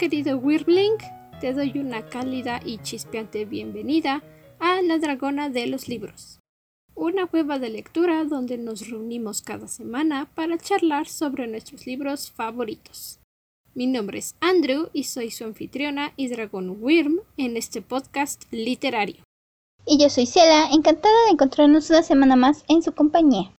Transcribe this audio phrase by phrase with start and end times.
[0.00, 0.96] querido Wirbling,
[1.42, 4.22] te doy una cálida y chispeante bienvenida
[4.58, 6.40] a La Dragona de los Libros,
[6.94, 13.20] una cueva de lectura donde nos reunimos cada semana para charlar sobre nuestros libros favoritos.
[13.74, 19.22] Mi nombre es Andrew y soy su anfitriona y dragón Wyrm en este podcast literario.
[19.84, 23.52] Y yo soy Ciela, encantada de encontrarnos una semana más en su compañía.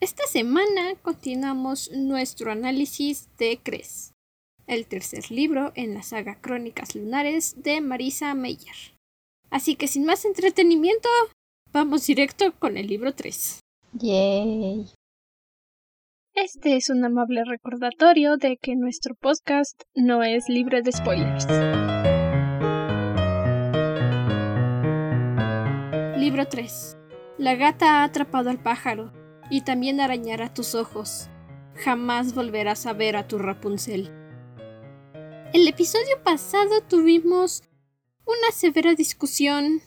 [0.00, 4.12] Esta semana continuamos nuestro análisis de Cres,
[4.68, 8.94] el tercer libro en la saga Crónicas Lunares de Marisa Meyer.
[9.50, 11.08] Así que sin más entretenimiento,
[11.72, 13.60] vamos directo con el libro 3.
[13.94, 14.86] Yay.
[16.34, 21.46] Este es un amable recordatorio de que nuestro podcast no es libre de spoilers.
[26.20, 26.96] Libro 3.
[27.38, 29.12] La gata ha atrapado al pájaro
[29.50, 31.30] y también arañará tus ojos.
[31.74, 34.17] Jamás volverás a ver a tu Rapunzel.
[35.52, 37.62] El episodio pasado tuvimos
[38.26, 39.82] una severa discusión,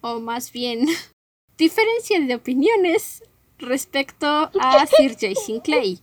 [0.00, 0.86] o más bien,
[1.58, 3.22] diferencia de opiniones
[3.58, 6.00] respecto a Sir Jason Clay.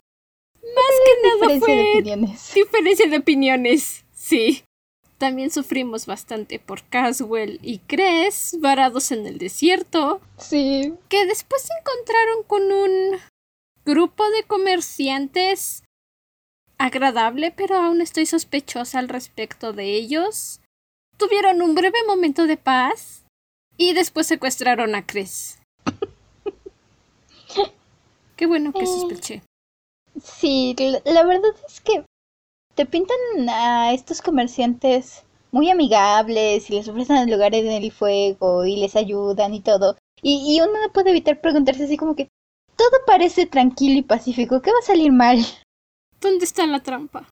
[0.56, 2.52] Más que nada fue de opiniones.
[2.56, 4.64] diferencia de opiniones, sí.
[5.18, 10.94] También sufrimos bastante por Caswell y Cress, varados en el desierto, Sí.
[11.10, 13.20] que después se encontraron con un
[13.86, 15.83] grupo de comerciantes
[16.84, 20.60] agradable, pero aún estoy sospechosa al respecto de ellos.
[21.18, 23.24] Tuvieron un breve momento de paz
[23.78, 25.62] y después secuestraron a Cress.
[28.36, 28.88] Qué bueno que Eh.
[28.88, 29.42] sospeché.
[30.22, 32.04] Sí, la, verdad es que
[32.76, 33.18] te pintan
[33.50, 39.54] a estos comerciantes muy amigables y les ofrecen lugares en el fuego y les ayudan
[39.54, 39.96] y todo.
[40.22, 42.28] Y, y uno no puede evitar preguntarse así como que
[42.76, 44.62] todo parece tranquilo y pacífico.
[44.62, 45.40] ¿Qué va a salir mal?
[46.24, 47.28] ¿Dónde está la trampa?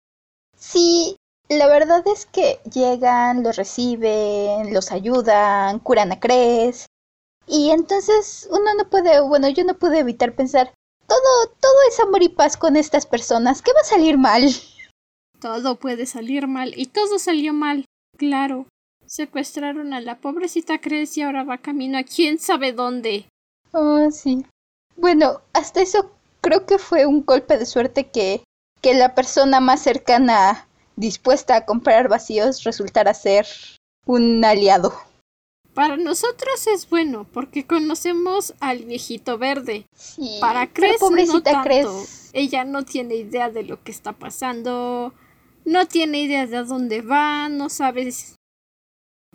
[0.57, 1.15] Sí,
[1.47, 6.87] la verdad es que llegan, los reciben, los ayudan, curan a Cres.
[7.47, 10.73] Y entonces uno no puede, bueno, yo no pude evitar pensar,
[11.07, 14.43] todo, todo es amor y paz con estas personas, ¿qué va a salir mal?
[15.39, 17.85] Todo puede salir mal y todo salió mal.
[18.17, 18.67] Claro.
[19.05, 23.25] Secuestraron a la pobrecita Cress y ahora va camino a quién sabe dónde.
[23.71, 24.45] Oh, sí.
[24.97, 28.43] Bueno, hasta eso creo que fue un golpe de suerte que,
[28.81, 33.45] que la persona más cercana dispuesta a comprar vacíos resultara ser
[34.05, 34.93] un aliado.
[35.73, 39.85] Para nosotros es bueno porque conocemos al viejito verde.
[39.95, 41.63] Sí, Para Cress no tanto.
[41.63, 42.29] Cres.
[42.33, 45.13] Ella no tiene idea de lo que está pasando.
[45.63, 48.11] No tiene idea de a dónde va, no sabe.
[48.11, 48.35] si-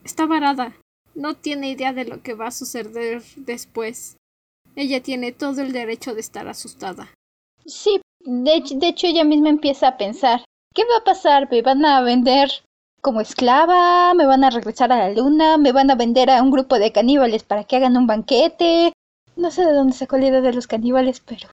[0.04, 0.76] Está varada.
[1.14, 4.16] No tiene idea de lo que va a suceder después.
[4.74, 7.14] Ella tiene todo el derecho de estar asustada.
[7.64, 10.44] Sí, de, hecho- de hecho ella misma empieza a pensar,
[10.74, 11.48] ¿qué va a pasar?
[11.50, 12.50] ¿Me van a vender
[13.00, 14.12] como esclava?
[14.14, 15.56] ¿Me van a regresar a la luna?
[15.56, 18.92] ¿Me van a vender a un grupo de caníbales para que hagan un banquete?
[19.36, 21.48] No sé de dónde sacó la idea de los caníbales, pero...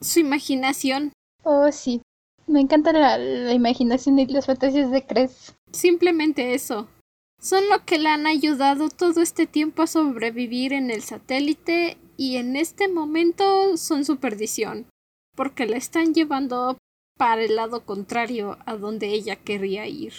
[0.00, 1.12] Su imaginación.
[1.42, 2.00] Oh, sí.
[2.46, 5.54] Me encanta la, la imaginación y las fantasías de Cres.
[5.72, 6.88] Simplemente eso.
[7.40, 12.36] Son lo que le han ayudado todo este tiempo a sobrevivir en el satélite y
[12.36, 14.86] en este momento son su perdición,
[15.34, 16.78] porque la están llevando
[17.16, 20.12] para el lado contrario a donde ella querría ir.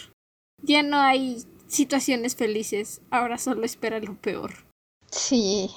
[0.62, 4.66] Ya no hay situaciones felices, ahora solo espera lo peor.
[5.12, 5.70] Sí,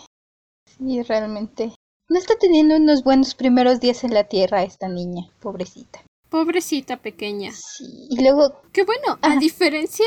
[0.79, 1.75] sí, realmente.
[2.09, 6.03] No está teniendo unos buenos primeros días en la Tierra esta niña, pobrecita.
[6.31, 7.53] Pobrecita pequeña.
[7.53, 10.07] Sí, y luego Que bueno, a diferencia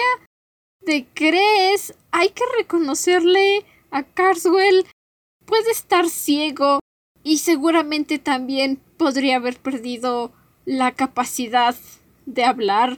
[0.81, 4.85] de Cres, hay que reconocerle a Carswell.
[5.45, 6.79] Puede estar ciego
[7.23, 10.31] y seguramente también podría haber perdido
[10.65, 11.75] la capacidad
[12.25, 12.97] de hablar.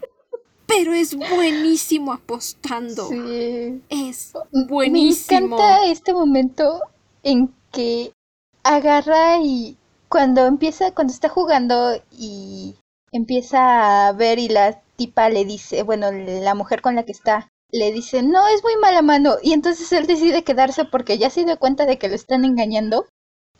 [0.65, 3.07] Pero es buenísimo apostando.
[3.09, 3.81] sí.
[3.89, 5.55] Es Me buenísimo.
[5.57, 6.81] encanta este momento
[7.23, 8.13] en que
[8.63, 9.77] agarra y
[10.09, 12.75] cuando empieza, cuando está jugando y
[13.11, 17.49] empieza a ver y la tipa le dice, bueno, la mujer con la que está,
[17.71, 19.35] le dice, no, es muy mala mano.
[19.43, 23.05] Y entonces él decide quedarse porque ya se dio cuenta de que lo están engañando.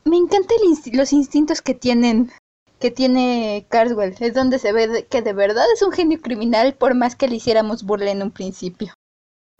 [0.05, 0.57] Me encantan
[0.93, 2.31] los instintos que tienen,
[2.79, 4.15] que tiene Carswell.
[4.19, 7.35] Es donde se ve que de verdad es un genio criminal por más que le
[7.37, 8.93] hiciéramos burla en un principio.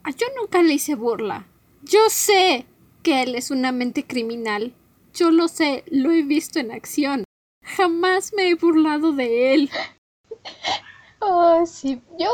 [0.02, 1.46] Ah, Yo nunca le hice burla.
[1.82, 2.66] Yo sé
[3.02, 4.74] que él es una mente criminal.
[5.14, 7.24] Yo lo sé, lo he visto en acción.
[7.62, 9.70] Jamás me he burlado de él.
[11.26, 12.28] Oh, sí, yo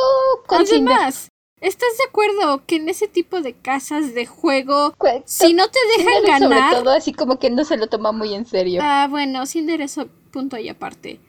[0.48, 1.28] Además,
[1.60, 6.14] ¿estás de acuerdo que en ese tipo de casas de juego, si no te dejan
[6.14, 6.74] Cinder sobre ganar...
[6.74, 8.80] todo así como que no se lo toma muy en serio.
[8.82, 9.98] Ah, bueno, Cinder es
[10.30, 11.20] punto y aparte.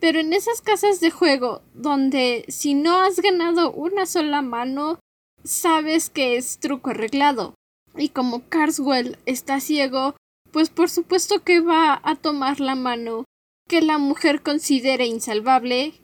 [0.00, 4.98] Pero en esas casas de juego donde si no has ganado una sola mano,
[5.44, 7.54] sabes que es truco arreglado.
[7.96, 10.14] Y como Carswell está ciego,
[10.52, 13.24] pues por supuesto que va a tomar la mano
[13.68, 15.94] que la mujer considere insalvable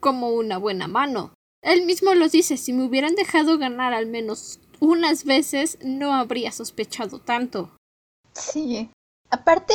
[0.00, 1.32] como una buena mano.
[1.66, 6.52] Él mismo lo dice, si me hubieran dejado ganar al menos unas veces, no habría
[6.52, 7.76] sospechado tanto.
[8.34, 8.88] Sí.
[9.30, 9.74] Aparte,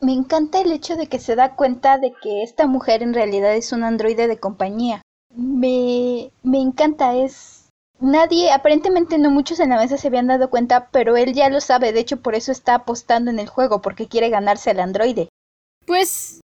[0.00, 3.56] me encanta el hecho de que se da cuenta de que esta mujer en realidad
[3.56, 5.02] es un androide de compañía.
[5.34, 7.68] Me, me encanta, es...
[7.98, 11.60] Nadie, aparentemente no muchos en la mesa se habían dado cuenta, pero él ya lo
[11.60, 15.28] sabe, de hecho por eso está apostando en el juego, porque quiere ganarse al androide.
[15.86, 16.40] Pues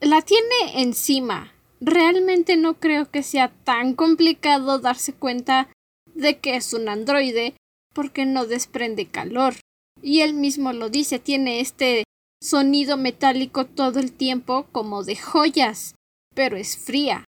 [0.00, 1.52] la tiene encima.
[1.84, 5.68] Realmente no creo que sea tan complicado darse cuenta
[6.14, 7.56] de que es un androide,
[7.92, 9.54] porque no desprende calor.
[10.00, 12.04] Y él mismo lo dice, tiene este
[12.40, 15.96] sonido metálico todo el tiempo como de joyas,
[16.36, 17.24] pero es fría.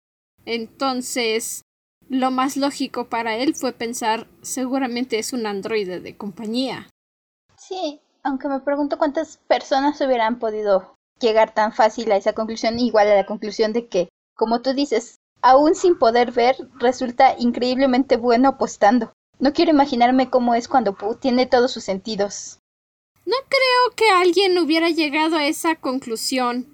[0.44, 1.62] Entonces,
[2.10, 6.90] lo más lógico para él fue pensar seguramente es un androide de compañía.
[7.56, 13.08] Sí, aunque me pregunto cuántas personas hubieran podido llegar tan fácil a esa conclusión, igual
[13.08, 18.50] a la conclusión de que, como tú dices, aún sin poder ver, resulta increíblemente bueno
[18.50, 19.12] apostando.
[19.38, 22.58] No quiero imaginarme cómo es cuando tiene todos sus sentidos.
[23.25, 26.73] No creo que alguien hubiera llegado a esa conclusión,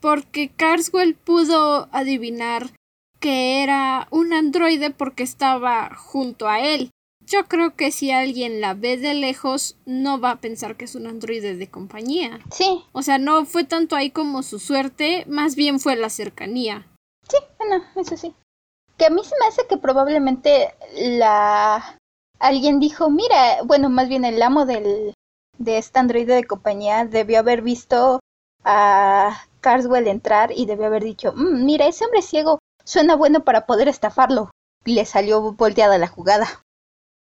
[0.00, 2.70] porque Carswell pudo adivinar
[3.20, 6.90] que era un androide porque estaba junto a él.
[7.26, 10.94] Yo creo que si alguien la ve de lejos, no va a pensar que es
[10.94, 12.40] un androide de compañía.
[12.50, 12.82] Sí.
[12.92, 16.86] O sea, no fue tanto ahí como su suerte, más bien fue la cercanía.
[17.28, 18.34] Sí, bueno, eso sí.
[18.96, 21.98] Que a mí se me hace que probablemente la...
[22.40, 25.12] Alguien dijo, mira, bueno, más bien el amo del,
[25.58, 28.20] de este androide de compañía debió haber visto
[28.64, 33.66] a Carswell entrar y debió haber dicho, mm, mira, ese hombre ciego suena bueno para
[33.66, 34.50] poder estafarlo.
[34.84, 36.62] Y le salió volteada la jugada.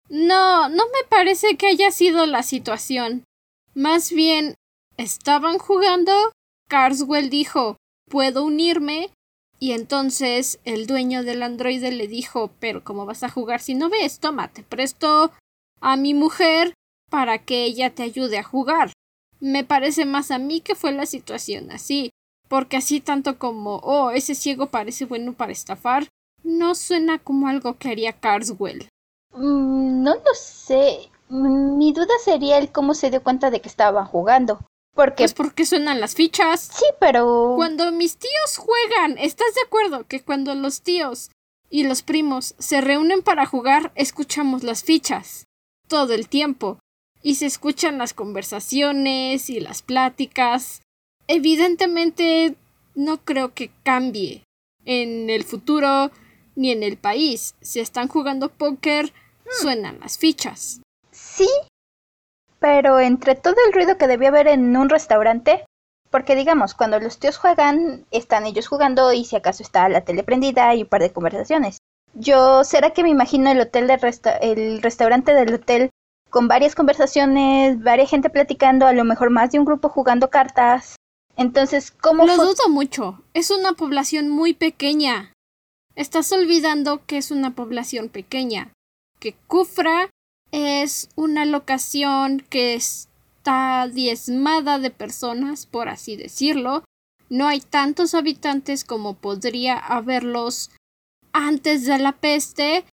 [0.10, 3.26] No, no me parece que haya sido la situación.
[3.74, 4.56] Más bien,
[4.98, 6.14] estaban jugando,
[6.70, 7.78] Carswell dijo,
[8.10, 9.12] puedo unirme,
[9.60, 13.90] y entonces el dueño del androide le dijo, pero ¿cómo vas a jugar si no
[13.90, 14.20] ves?
[14.20, 15.32] Toma, te presto
[15.80, 16.74] a mi mujer
[17.10, 18.92] para que ella te ayude a jugar.
[19.40, 22.10] Me parece más a mí que fue la situación así,
[22.48, 26.08] porque así tanto como, oh, ese ciego parece bueno para estafar,
[26.44, 28.88] no suena como algo que haría Carswell.
[29.34, 31.10] Mm, no lo sé.
[31.30, 34.60] Mi duda sería el cómo se dio cuenta de que estaban jugando.
[34.94, 35.24] Porque...
[35.24, 36.70] Pues porque suenan las fichas.
[36.74, 37.54] Sí, pero...
[37.56, 41.32] Cuando mis tíos juegan, ¿estás de acuerdo que cuando los tíos
[41.70, 45.46] y los primos se reúnen para jugar, escuchamos las fichas?
[45.88, 46.80] Todo el tiempo
[47.24, 50.82] y se escuchan las conversaciones y las pláticas.
[51.28, 52.56] Evidentemente
[52.94, 54.44] no creo que cambie
[54.86, 56.12] en el futuro
[56.56, 57.56] ni en el país.
[57.62, 59.62] Si están jugando póker, hmm.
[59.62, 60.82] suenan las fichas.
[61.12, 61.50] Sí,
[62.64, 65.66] pero entre todo el ruido que debía haber en un restaurante,
[66.10, 70.24] porque digamos, cuando los tíos juegan, están ellos jugando y si acaso está la tele
[70.24, 71.80] prendida y un par de conversaciones.
[72.14, 74.00] Yo, ¿será que me imagino el hotel de
[74.40, 75.90] el restaurante del hotel
[76.30, 80.96] con varias conversaciones, varias gente platicando, a lo mejor más de un grupo jugando cartas.
[81.36, 82.26] Entonces, ¿cómo?
[82.26, 83.22] Lo dudo mucho.
[83.34, 85.34] Es una población muy pequeña.
[85.98, 88.72] Estás olvidando que es una población pequeña.
[89.20, 90.10] Que Kufra
[90.54, 96.84] es una locación que está diezmada de personas, por así decirlo.
[97.28, 100.70] No hay tantos habitantes como podría haberlos
[101.34, 102.86] antes de la peste.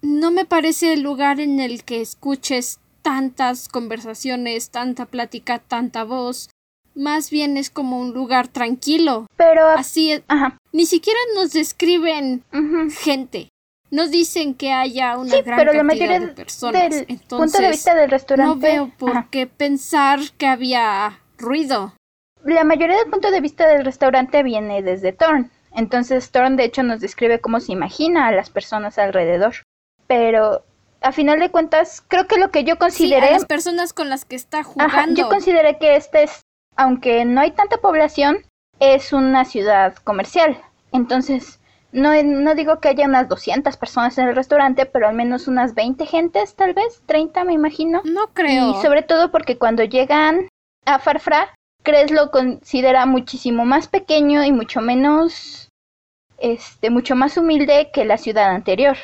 [0.00, 6.50] No me parece el lugar en el que escuches tantas conversaciones, tanta plática, tanta voz.
[6.94, 9.26] Más bien es como un lugar tranquilo.
[9.36, 10.22] Pero así es.
[10.70, 12.44] Ni siquiera nos describen
[13.00, 13.48] gente.
[13.90, 16.90] Nos dicen que haya una gran pero cantidad de personas.
[16.90, 21.94] Del Entonces, punto de vista del restaurante, no veo por qué pensar que había ruido.
[22.44, 25.50] La mayoría del punto de vista del restaurante viene desde Thorn.
[25.74, 29.54] Entonces Thorn de hecho nos describe cómo se imagina a las personas alrededor.
[30.06, 30.64] Pero
[31.00, 33.30] a final de cuentas, creo que lo que yo consideré...
[33.32, 35.14] las personas con las que está jugando.
[35.14, 36.40] yo consideré que este es,
[36.76, 38.44] aunque no hay tanta población,
[38.80, 40.60] es una ciudad comercial.
[40.92, 41.57] Entonces,
[41.92, 45.74] no, no digo que haya unas 200 personas en el restaurante, pero al menos unas
[45.74, 48.02] 20 gentes, tal vez, 30 me imagino.
[48.04, 48.70] No creo.
[48.70, 50.48] Y sobre todo porque cuando llegan
[50.84, 55.70] a Farfra, Cres lo considera muchísimo más pequeño y mucho menos,
[56.38, 58.96] este, mucho más humilde que la ciudad anterior.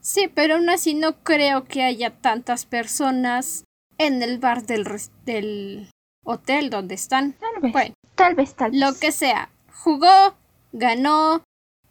[0.00, 3.64] Sí, pero aún así no creo que haya tantas personas
[3.98, 4.86] en el bar del,
[5.26, 5.90] del
[6.24, 7.34] hotel donde están.
[7.34, 7.92] Tal vez.
[8.14, 8.80] tal vez, tal vez.
[8.80, 9.50] Lo que sea.
[9.74, 10.34] Jugó,
[10.72, 11.42] ganó,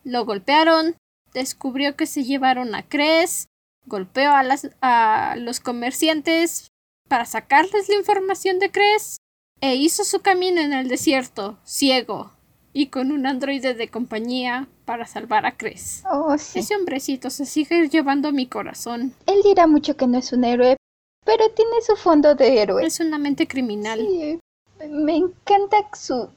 [0.04, 0.96] Lo golpearon,
[1.34, 3.48] descubrió que se llevaron a Cres,
[3.86, 6.68] golpeó a, las, a los comerciantes
[7.08, 9.18] para sacarles la información de Cres
[9.62, 12.32] e hizo su camino en el desierto, ciego,
[12.72, 16.04] y con un androide de compañía para salvar a Cres.
[16.10, 16.60] Oh, sí.
[16.60, 19.14] Ese hombrecito se sigue llevando mi corazón.
[19.26, 20.78] Él dirá mucho que no es un héroe,
[21.26, 22.86] pero tiene su fondo de héroe.
[22.86, 24.00] Es una mente criminal.
[24.00, 24.40] Sí,
[24.88, 26.30] me encanta su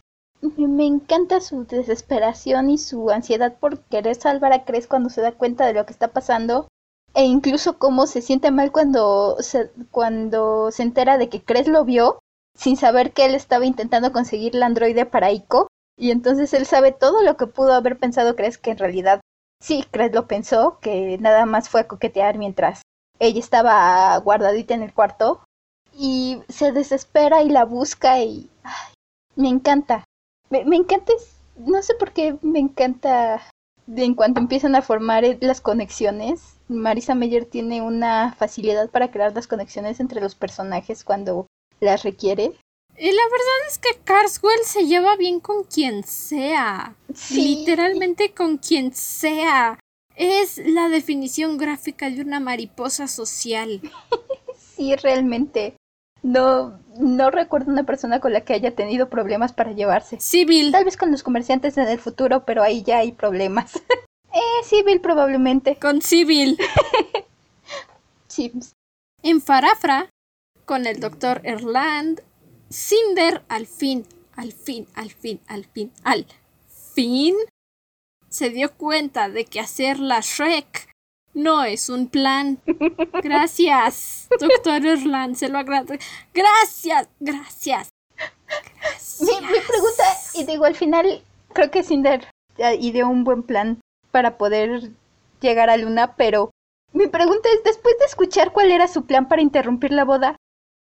[0.43, 5.33] me encanta su desesperación y su ansiedad por querer salvar a Cres cuando se da
[5.33, 6.69] cuenta de lo que está pasando.
[7.15, 11.85] E incluso cómo se siente mal cuando se, cuando se entera de que Cres lo
[11.85, 12.19] vio
[12.57, 15.69] sin saber que él estaba intentando conseguir la androide para Ico.
[15.97, 19.21] Y entonces él sabe todo lo que pudo haber pensado Cres que en realidad
[19.61, 22.83] sí, Cres lo pensó, que nada más fue a coquetear mientras
[23.21, 25.45] ella estaba guardadita en el cuarto.
[25.95, 28.51] Y se desespera y la busca y
[29.37, 30.05] me encanta.
[30.53, 31.15] Me, me encanta,
[31.57, 33.43] no sé por qué me encanta
[33.89, 36.59] en cuanto empiezan a formar las conexiones.
[36.69, 41.47] Marisa Meyer tiene una facilidad para crear las conexiones entre los personajes cuando
[41.81, 42.53] las requiere.
[42.99, 46.97] Y la verdad es que Carswell se lleva bien con quien sea.
[47.15, 47.57] Sí.
[47.57, 49.81] Literalmente con quien sea.
[50.17, 53.81] Es la definición gráfica de una mariposa social.
[54.75, 55.77] Sí, realmente.
[56.23, 60.19] No, no recuerdo una persona con la que haya tenido problemas para llevarse.
[60.21, 60.73] Civil.
[60.73, 63.77] Tal vez con los comerciantes en el futuro, pero ahí ya hay problemas.
[64.33, 65.77] eh, Civil probablemente.
[65.77, 66.59] Con Civil.
[68.29, 68.53] Sí.
[69.25, 70.11] En Farafra,
[70.65, 72.21] con el doctor Erland,
[72.71, 76.27] Cinder al fin, al fin, al fin, al fin, al
[76.93, 77.37] fin,
[78.29, 80.92] se dio cuenta de que hacer la Shrek
[81.35, 82.61] no es un plan.
[83.23, 86.05] Gracias, doctor Erland, se lo agradezco.
[86.35, 87.89] Gracias, gracias.
[89.21, 91.23] Mi, mi pregunta, y digo, al final
[91.53, 92.27] creo que Cinder
[92.81, 94.91] ideó un buen plan para poder
[95.41, 96.51] llegar a Luna, pero
[96.93, 100.37] mi pregunta es, después de escuchar cuál era su plan para interrumpir la boda,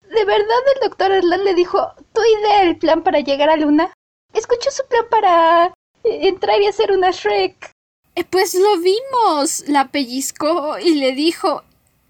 [0.02, 3.92] ¿de verdad el doctor Erland le dijo, tu idea el plan para llegar a Luna?
[4.32, 5.74] Escuchó su plan para
[6.04, 7.72] entrar y hacer una Shrek.
[8.16, 9.68] Eh, Pues lo vimos.
[9.68, 11.62] La pellizcó y le dijo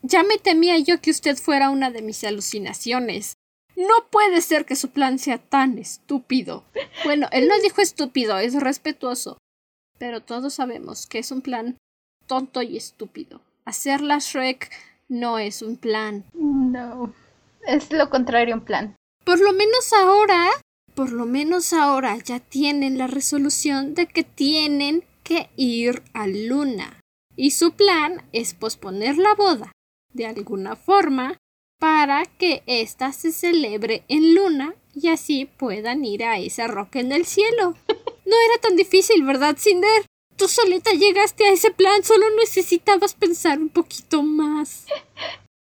[0.03, 3.35] Ya me temía yo que usted fuera una de mis alucinaciones.
[3.77, 6.65] No puede ser que su plan sea tan estúpido.
[7.05, 9.37] Bueno, él no dijo estúpido, es respetuoso.
[9.99, 11.77] Pero todos sabemos que es un plan
[12.27, 13.41] tonto y estúpido.
[13.65, 14.71] Hacer la Shrek
[15.09, 16.25] no es un plan.
[16.35, 17.13] No,
[17.67, 18.97] es lo contrario un plan.
[19.25, 20.51] Por lo menos ahora,
[20.95, 27.01] por lo menos ahora ya tienen la resolución de que tienen que ir a Luna.
[27.35, 29.73] Y su plan es posponer la boda
[30.13, 31.37] de alguna forma
[31.79, 37.13] para que ésta se celebre en Luna y así puedan ir a esa roca en
[37.13, 37.75] el cielo.
[38.25, 40.07] No era tan difícil, ¿verdad, Cinder?
[40.37, 44.87] Tú solita llegaste a ese plan, solo necesitabas pensar un poquito más.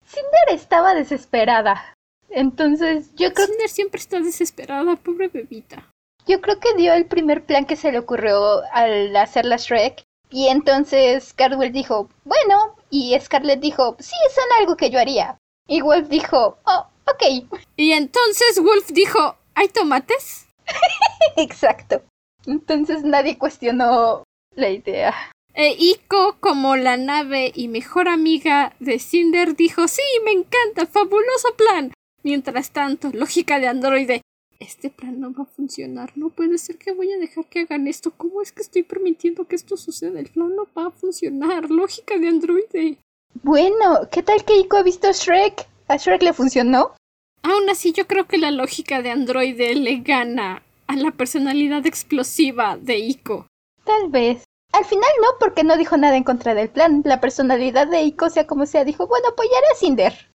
[0.05, 1.93] Cinder estaba desesperada.
[2.29, 5.90] Entonces, yo creo, Cinder siempre está desesperada, pobre bebita.
[6.27, 10.03] Yo creo que dio el primer plan que se le ocurrió al hacer la Shrek.
[10.29, 15.37] Y entonces Cardwell dijo, bueno, y Scarlett dijo, sí, son algo que yo haría.
[15.67, 20.47] Y Wolf dijo, oh, ok, Y entonces Wolf dijo, ¿hay tomates?
[21.35, 22.03] exacto.
[22.45, 24.23] Entonces nadie cuestionó
[24.55, 25.13] la idea.
[25.53, 31.55] E Iko, como la nave y mejor amiga de Cinder, dijo, sí, me encanta, fabuloso
[31.57, 31.93] plan.
[32.23, 34.21] Mientras tanto, lógica de androide,
[34.61, 37.87] este plan no va a funcionar, no puede ser que voy a dejar que hagan
[37.87, 40.19] esto, ¿cómo es que estoy permitiendo que esto suceda?
[40.19, 42.97] El plan no va a funcionar, lógica de androide.
[43.43, 45.67] Bueno, ¿qué tal que Ico ha visto Shrek?
[45.87, 46.95] ¿A Shrek le funcionó?
[47.43, 52.77] Aún así, yo creo que la lógica de androide le gana a la personalidad explosiva
[52.77, 53.47] de Iko.
[53.83, 54.43] Tal vez.
[54.73, 57.01] Al final no, porque no dijo nada en contra del plan.
[57.03, 60.31] La personalidad de Ico, sea como sea, dijo, bueno, apoyaré a Cinder.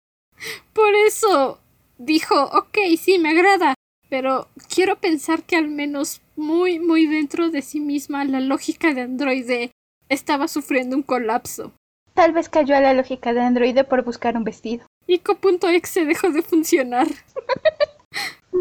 [0.72, 1.60] Por eso
[1.98, 3.76] dijo, ok, sí, me agrada,
[4.14, 9.02] pero quiero pensar que al menos muy, muy dentro de sí misma la lógica de
[9.02, 9.72] androide
[10.08, 11.72] estaba sufriendo un colapso.
[12.14, 14.86] Tal vez cayó a la lógica de androide por buscar un vestido.
[15.08, 17.08] Ico.exe dejó de funcionar.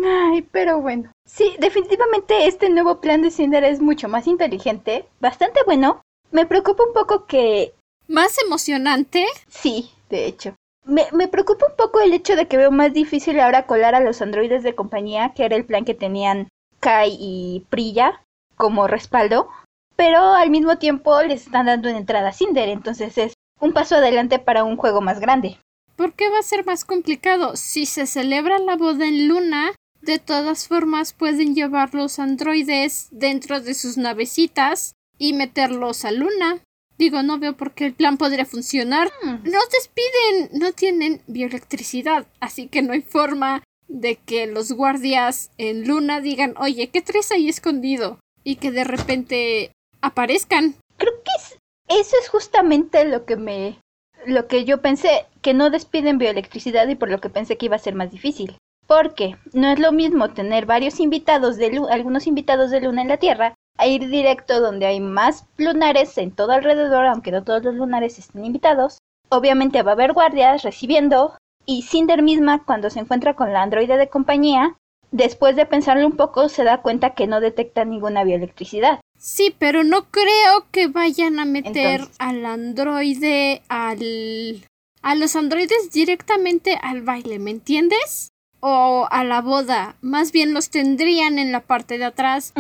[0.03, 1.13] Ay, pero bueno.
[1.27, 6.01] Sí, definitivamente este nuevo plan de Cinder es mucho más inteligente, bastante bueno.
[6.31, 7.75] Me preocupa un poco que...
[8.09, 10.55] Más emocionante, Sí, de hecho.
[10.85, 14.21] Me, preocupa un poco el hecho de que veo más difícil ahora colar a los
[14.21, 16.49] androides de compañía, que era el plan que tenían
[16.81, 18.23] Kai y Priya
[18.57, 19.49] como respaldo.
[19.97, 23.97] Pero al mismo tiempo les están dando una entrada a Cinder, entonces es un paso
[23.97, 25.59] adelante para un juego más grande.
[26.03, 27.57] ¿por qué va a ser más complicado?
[27.57, 29.71] Si se celebra la boda en Luna,
[30.01, 36.59] de todas formas pueden llevar los androides dentro de sus navecitas y meterlos a Luna.
[37.03, 39.11] Digo, no veo por qué el plan podría funcionar.
[39.25, 39.39] Hmm.
[39.45, 45.89] Los despiden, no tienen bioelectricidad, así que no hay forma de que los guardias en
[45.89, 48.21] Luna digan, oye, ¿qué traes ahí escondido?
[48.45, 50.77] Y que de repente aparezcan.
[50.97, 53.79] Creo que es- eso es justamente lo que me
[54.25, 57.75] lo que yo pensé, que no despiden bioelectricidad y por lo que pensé que iba
[57.75, 58.57] a ser más difícil.
[58.87, 63.09] Porque no es lo mismo tener varios invitados de Lu- algunos invitados de Luna en
[63.09, 67.65] la Tierra a ir directo donde hay más lunares en todo alrededor, aunque no todos
[67.65, 68.99] los lunares estén invitados.
[69.29, 73.97] Obviamente va a haber guardias recibiendo y Cinder misma cuando se encuentra con la androide
[73.97, 74.77] de compañía,
[75.11, 79.01] después de pensarlo un poco se da cuenta que no detecta ninguna bioelectricidad.
[79.17, 82.17] Sí, pero no creo que vayan a meter Entonces.
[82.19, 84.65] al androide al
[85.03, 88.32] a los androides directamente al baile, ¿me entiendes?
[88.65, 89.97] O a la boda.
[90.03, 92.53] Más bien los tendrían en la parte de atrás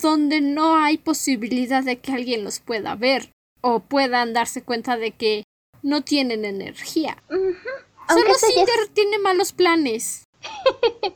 [0.00, 5.10] donde no hay posibilidad de que alguien los pueda ver o puedan darse cuenta de
[5.10, 5.42] que
[5.82, 7.20] no tienen energía.
[7.28, 10.24] Solo es- Cinder tiene malos planes.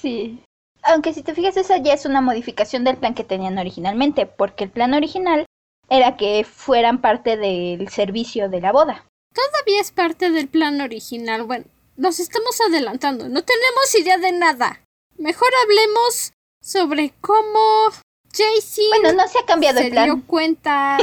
[0.00, 0.38] Sí.
[0.84, 4.62] Aunque si te fijas, esa ya es una modificación del plan que tenían originalmente, porque
[4.64, 5.44] el plan original
[5.90, 9.04] era que fueran parte del servicio de la boda.
[9.34, 11.42] Todavía es parte del plan original.
[11.44, 11.64] Bueno,
[11.98, 13.28] nos estamos adelantando.
[13.28, 14.80] No tenemos idea de nada.
[15.18, 17.90] Mejor hablemos sobre cómo
[18.32, 20.04] Jaycee Bueno, no se ha cambiado se el plan.
[20.04, 20.98] dio cuenta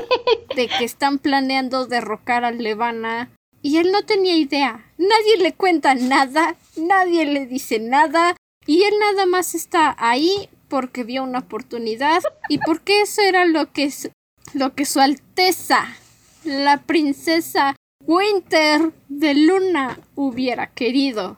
[0.56, 3.30] de que están planeando derrocar a Levana
[3.62, 4.86] y él no tenía idea.
[4.98, 11.04] Nadie le cuenta nada, nadie le dice nada y él nada más está ahí porque
[11.04, 13.92] vio una oportunidad y porque eso era lo que
[14.54, 15.88] lo que su alteza
[16.44, 17.76] la princesa
[18.08, 21.38] Winter de Luna hubiera querido.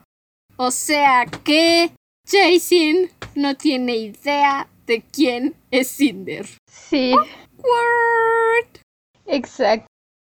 [0.56, 1.92] O sea que
[2.26, 6.46] Jason no tiene idea de quién es Cinder.
[6.70, 8.80] Sí, Word.
[9.26, 9.86] exacto.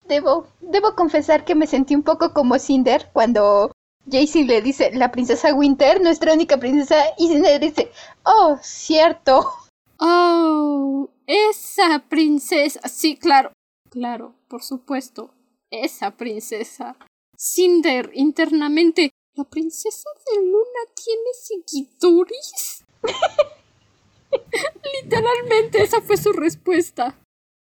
[0.08, 3.72] Debo, debo confesar que me sentí un poco como Cinder cuando
[4.10, 7.92] Jaycee le dice la princesa Winter, nuestra única princesa, y Cinder dice,
[8.24, 9.52] oh, cierto.
[10.00, 12.80] Oh, esa princesa.
[12.88, 13.52] Sí, claro.
[13.90, 15.32] Claro, por supuesto.
[15.72, 16.98] Esa princesa.
[17.38, 19.12] Cinder, internamente.
[19.36, 22.84] ¿La princesa de Luna tiene seguidores?
[25.04, 27.18] Literalmente, esa fue su respuesta.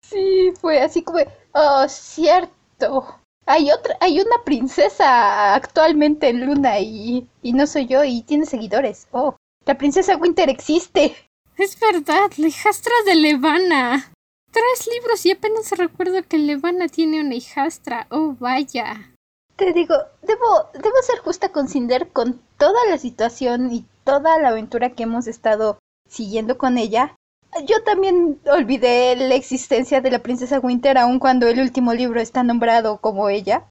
[0.03, 1.19] Sí, fue así como,
[1.53, 3.21] oh, cierto.
[3.47, 8.45] Hay otra, hay una princesa actualmente en Luna y, y no soy yo y tiene
[8.45, 9.08] seguidores.
[9.12, 11.15] Oh, la princesa Winter existe.
[11.58, 14.12] Es verdad, la hijastra de Levana.
[14.56, 18.08] Tres libros y apenas recuerdo que Levana tiene una hijastra.
[18.10, 19.12] Oh, vaya.
[19.58, 24.50] Te digo, debo, debo ser justa con Cinder con toda la situación y toda la
[24.50, 25.78] aventura que hemos estado
[26.10, 27.15] siguiendo con ella.
[27.65, 32.41] Yo también olvidé la existencia de la princesa Winter aun cuando el último libro está
[32.41, 33.68] nombrado como ella.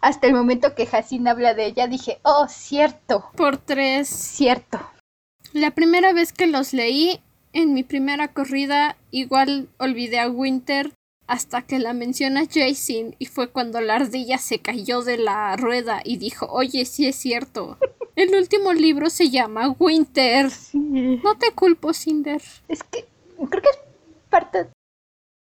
[0.00, 4.08] Hasta el momento que Jacin habla de ella dije, oh, cierto, Por tres.
[4.08, 4.80] cierto.
[5.52, 7.22] La primera vez que los leí,
[7.56, 10.92] en mi primera corrida, igual olvidé a Winter
[11.26, 16.00] hasta que la menciona Jason y fue cuando la ardilla se cayó de la rueda
[16.04, 17.78] y dijo, oye, sí es cierto.
[18.14, 20.50] El último libro se llama Winter.
[20.50, 21.20] Sí.
[21.24, 22.42] No te culpo, Cinder.
[22.68, 23.78] Es que creo que es
[24.30, 24.68] parte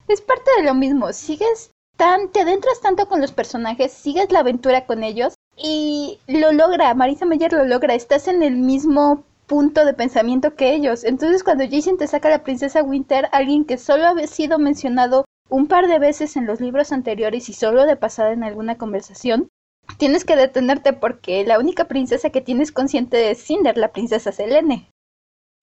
[0.08, 1.12] es parte de lo mismo.
[1.12, 6.52] Sigues tan te adentras tanto con los personajes, sigues la aventura con ellos y lo
[6.52, 6.94] logra.
[6.94, 7.94] Marisa Meyer lo logra.
[7.94, 11.04] Estás en el mismo punto de pensamiento que ellos.
[11.04, 15.24] Entonces cuando Jason te saca a la princesa Winter, alguien que solo había sido mencionado
[15.48, 19.48] un par de veces en los libros anteriores y solo de pasada en alguna conversación,
[19.98, 24.90] tienes que detenerte porque la única princesa que tienes consciente es Cinder, la princesa Selene.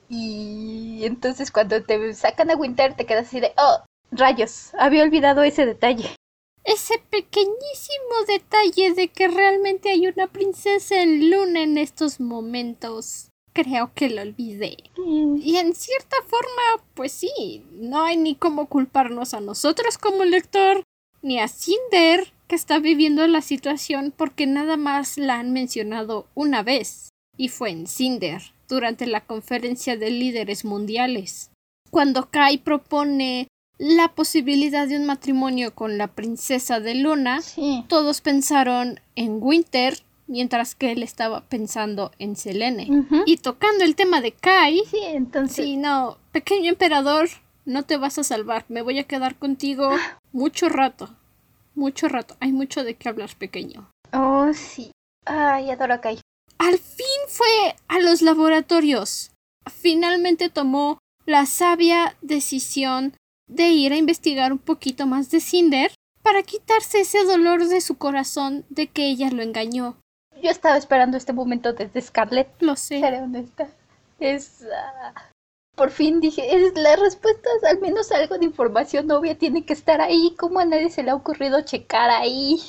[0.10, 5.43] Y entonces cuando te sacan a Winter te quedas así de, oh, rayos, había olvidado
[5.43, 6.10] ese detalle.
[6.63, 13.30] Ese pequeñísimo detalle de que realmente hay una princesa en Luna en estos momentos.
[13.54, 14.78] Creo que lo olvidé.
[14.98, 20.84] Y en cierta forma, pues sí, no hay ni cómo culparnos a nosotros como lector,
[21.22, 26.63] ni a Cinder, que está viviendo la situación porque nada más la han mencionado una
[26.63, 31.52] vez, y fue en Cinder, durante la conferencia de líderes mundiales.
[31.92, 37.84] Cuando Kai propone la posibilidad de un matrimonio con la princesa de Luna, Sí.
[37.88, 39.98] todos pensaron en Winter,
[40.34, 42.88] mientras que él estaba pensando en Selene.
[43.28, 45.63] Y tocando el tema de Kai, Sí, entonces...
[45.63, 47.30] Sí, no, pequeño emperador,
[47.65, 48.65] no te vas a salvar.
[48.67, 49.91] Me voy a quedar contigo
[50.32, 51.15] mucho rato.
[51.76, 52.36] Mucho rato.
[52.39, 53.91] Hay mucho de qué hablar, pequeño.
[54.12, 54.89] Oh, sí.
[55.26, 56.19] Ay, adoro a Kai.
[56.58, 59.34] Al fin fue a los laboratorios.
[59.72, 63.13] Finalmente tomó la sabia decisión
[63.48, 65.91] de ir a investigar un poquito más de Cinder
[66.24, 69.98] para quitarse ese dolor de su corazón de que ella lo engañó.
[70.43, 72.49] Yo estaba esperando este momento desde Scarlett.
[72.60, 72.99] Lo sé.
[72.99, 73.69] Seré honesta.
[74.19, 74.65] Es...
[74.71, 75.32] ah,
[75.75, 80.01] por fin dije, es las respuestas, al menos algo de información obvia tiene que estar
[80.01, 80.36] ahí.
[80.38, 82.62] ¿Cómo a nadie se le ha ocurrido checar ahí?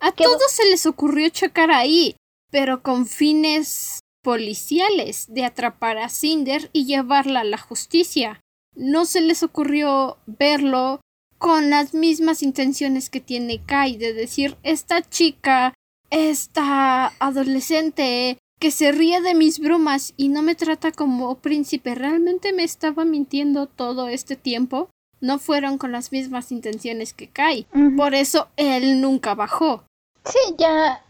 [0.00, 2.16] A Qué todos se les ocurrió checar ahí,
[2.50, 8.40] pero con fines policiales de atrapar a Cinder y llevarla a la justicia.
[8.74, 11.00] No se les ocurrió verlo
[11.38, 15.72] con las mismas intenciones que tiene Kai de decir esta chica,
[16.10, 22.52] esta adolescente que se ríe de mis bromas y no me trata como príncipe, realmente
[22.52, 24.90] me estaba mintiendo todo este tiempo.
[25.20, 27.66] No fueron con las mismas intenciones que Kai.
[27.96, 29.84] Por eso él nunca bajó.
[30.24, 31.04] Sí, ya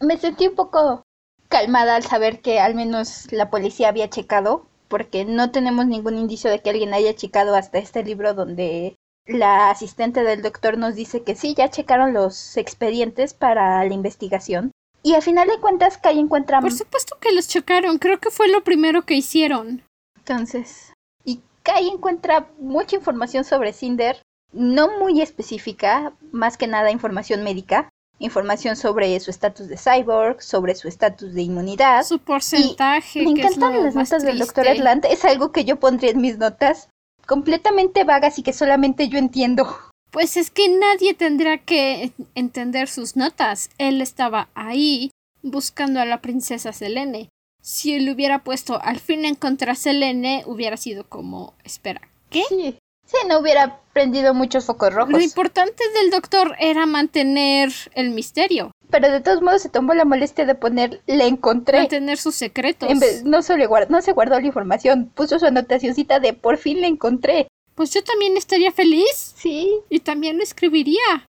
[0.00, 1.02] me sentí un poco
[1.48, 6.50] calmada al saber que al menos la policía había checado, porque no tenemos ningún indicio
[6.50, 11.22] de que alguien haya checado hasta este libro donde la asistente del doctor nos dice
[11.22, 14.70] que sí, ya checaron los expedientes para la investigación.
[15.02, 16.60] Y al final de cuentas, Kai encuentra...
[16.60, 19.82] Por supuesto que los chocaron, creo que fue lo primero que hicieron.
[20.16, 20.92] Entonces,
[21.24, 27.90] y Kai encuentra mucha información sobre Cinder, no muy específica, más que nada información médica,
[28.18, 32.04] información sobre su estatus de cyborg, sobre su estatus de inmunidad.
[32.04, 34.68] Su porcentaje, Me que es encantan lo las más notas del Doctor.
[34.68, 36.88] Atlante, es algo que yo pondría en mis notas,
[37.24, 39.76] completamente vagas y que solamente yo entiendo.
[40.10, 43.70] Pues es que nadie tendrá que entender sus notas.
[43.78, 45.10] Él estaba ahí
[45.42, 47.28] buscando a la princesa Selene.
[47.60, 52.02] Si él hubiera puesto al fin encontré a Selene, hubiera sido como espera.
[52.30, 52.44] ¿Qué?
[52.48, 52.78] Sí.
[53.06, 55.12] Sí, no hubiera prendido muchos focos rojos.
[55.12, 60.04] Lo importante del doctor era mantener el misterio, Pero de todos modos se tomó la
[60.04, 61.78] molestia de poner le encontré.
[61.80, 62.88] mantener sus secretos.
[62.88, 66.58] En vez, no, solo guard- no se guardó la información, puso su anotacioncita de por
[66.58, 67.48] fin le encontré.
[67.74, 69.68] Pues yo también estaría feliz Sí.
[69.90, 71.26] y también lo escribiría.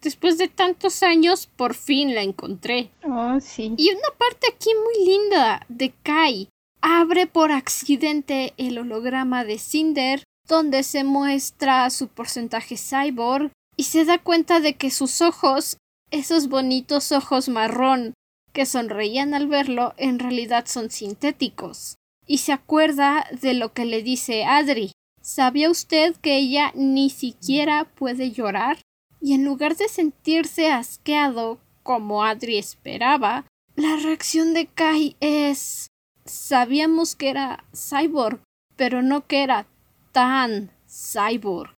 [0.00, 2.90] Después de tantos años, por fin la encontré.
[3.04, 3.74] Oh, sí.
[3.76, 6.48] Y una parte aquí muy linda de Kai.
[6.80, 14.04] Abre por accidente el holograma de Cinder, donde se muestra su porcentaje cyborg, y se
[14.04, 15.76] da cuenta de que sus ojos,
[16.10, 18.14] esos bonitos ojos marrón
[18.52, 21.96] que sonreían al verlo, en realidad son sintéticos.
[22.26, 24.92] Y se acuerda de lo que le dice Adri.
[25.20, 28.78] ¿Sabía usted que ella ni siquiera puede llorar?
[29.20, 33.44] Y en lugar de sentirse asqueado como Adri esperaba,
[33.76, 35.88] la reacción de Kai es
[36.24, 38.40] sabíamos que era cyborg,
[38.76, 39.66] pero no que era
[40.12, 41.74] tan cyborg.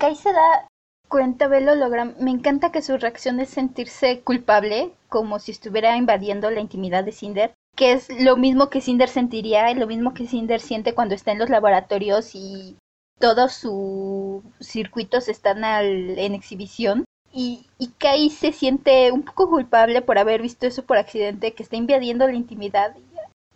[0.00, 0.68] Ahí se da
[1.08, 2.14] cuenta, ve el holograma.
[2.20, 7.12] Me encanta que su reacción es sentirse culpable, como si estuviera invadiendo la intimidad de
[7.12, 11.32] Cinder, que es lo mismo que Cinder sentiría, lo mismo que Cinder siente cuando está
[11.32, 12.76] en los laboratorios y
[13.20, 17.04] todos sus circuitos están al- en exhibición.
[17.32, 21.64] Y, y Kai se siente un poco culpable por haber visto eso por accidente, que
[21.64, 22.94] está invadiendo la intimidad.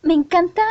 [0.02, 0.62] Me encanta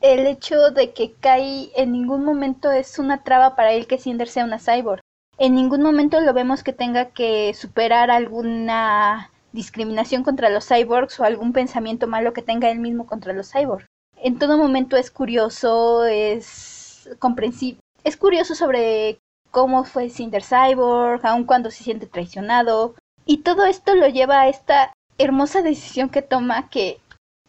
[0.00, 4.28] el hecho de que Kai en ningún momento es una traba para él que Cinder
[4.28, 5.00] sea una cyborg.
[5.38, 11.24] En ningún momento lo vemos que tenga que superar alguna discriminación contra los cyborgs o
[11.24, 13.86] algún pensamiento malo que tenga él mismo contra los cyborgs.
[14.16, 17.80] En todo momento es curioso, es comprensible.
[18.02, 19.18] Es curioso sobre
[19.50, 22.94] cómo fue Cinder Cyborg, aun cuando se siente traicionado.
[23.26, 26.98] Y todo esto lo lleva a esta hermosa decisión que toma que...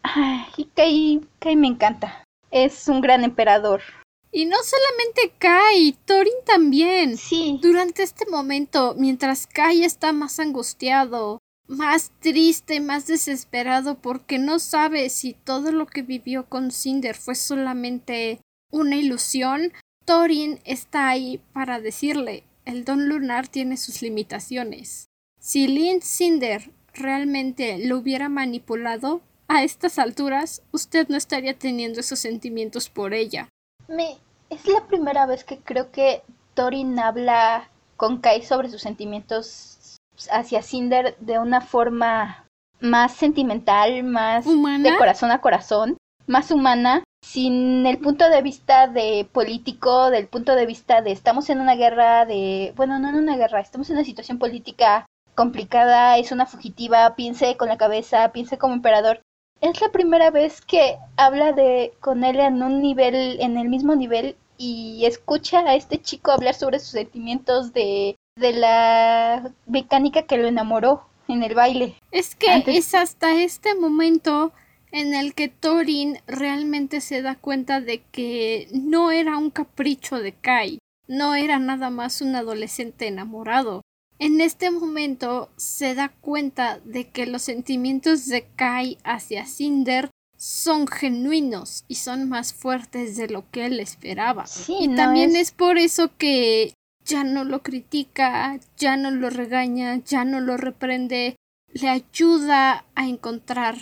[0.02, 2.24] Ay, Kai, Kai me encanta.
[2.50, 3.82] Es un gran emperador.
[4.30, 7.16] Y no solamente Kai, Thorin también.
[7.16, 7.58] Sí.
[7.62, 15.08] Durante este momento, mientras Kai está más angustiado, más triste, más desesperado porque no sabe
[15.10, 19.72] si todo lo que vivió con Cinder fue solamente una ilusión,
[20.04, 25.06] Thorin está ahí para decirle, el don lunar tiene sus limitaciones.
[25.40, 32.18] Si Lynn Cinder realmente lo hubiera manipulado, a estas alturas usted no estaría teniendo esos
[32.18, 33.48] sentimientos por ella.
[33.88, 34.18] Me,
[34.50, 36.22] es la primera vez que creo que
[36.54, 39.96] Thorin habla con Kai sobre sus sentimientos
[40.30, 42.44] hacia Cinder de una forma
[42.80, 44.90] más sentimental, más ¿Humana?
[44.90, 45.96] de corazón a corazón,
[46.26, 51.50] más humana, sin el punto de vista de político, del punto de vista de estamos
[51.50, 56.18] en una guerra de, bueno, no en una guerra, estamos en una situación política complicada,
[56.18, 59.20] es una fugitiva, piense con la cabeza, piense como emperador.
[59.60, 63.94] Es la primera vez que habla de con él en un nivel, en el mismo
[63.96, 70.36] nivel, y escucha a este chico hablar sobre sus sentimientos de, de la mecánica que
[70.36, 71.94] lo enamoró en el baile.
[72.12, 74.52] Es que Antes- es hasta este momento
[74.90, 80.32] en el que Thorin realmente se da cuenta de que no era un capricho de
[80.32, 80.78] Kai.
[81.08, 83.80] no era nada más un adolescente enamorado.
[84.18, 90.86] En este momento se da cuenta de que los sentimientos de Kai hacia Cinder son
[90.86, 94.44] genuinos y son más fuertes de lo que él esperaba.
[94.68, 95.52] y también es...
[95.52, 101.36] por eso que ya no lo critica, ya no lo regaña, ya no lo reprende,
[101.72, 103.78] le ayuda a encontrar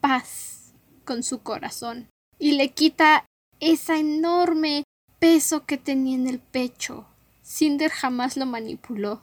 [0.00, 0.72] paz
[1.04, 3.24] con su corazón y le quita
[3.60, 4.84] esa enorme
[5.18, 7.06] peso que tenía en el pecho.
[7.42, 9.22] Cinder jamás lo manipuló.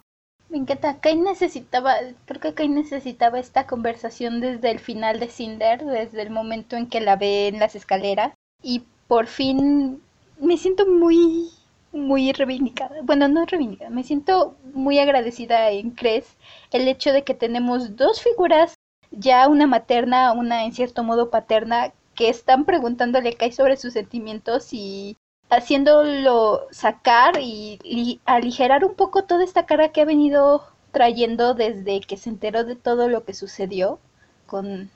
[0.50, 1.00] Me encanta.
[1.00, 6.30] Kai necesitaba, creo que Kai necesitaba esta conversación desde el final de Cinder, desde el
[6.30, 8.34] momento en que la ve en las escaleras.
[8.64, 10.02] Y por fin
[10.40, 11.50] me siento muy,
[11.92, 13.02] muy reivindicada.
[13.04, 16.38] Bueno, no reivindicada, me siento muy agradecida en Cres
[16.72, 18.76] el hecho de que tenemos dos figuras,
[19.12, 23.94] ya una materna, una en cierto modo paterna, que están preguntándole a Kai sobre sus
[23.94, 25.18] sentimientos y
[25.50, 32.18] haciéndolo sacar y, aligerar un poco toda esta cara que ha venido trayendo desde que
[32.18, 34.00] se enteró de todo lo que sucedió
[34.46, 34.90] con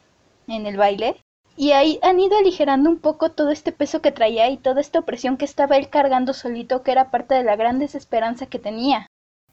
[0.48, 1.18] en el baile.
[1.56, 5.00] Y ahí han ido aligerando un poco todo este peso que traía y toda esta
[5.00, 9.08] opresión que estaba él cargando solito, que era parte de la gran desesperanza que tenía.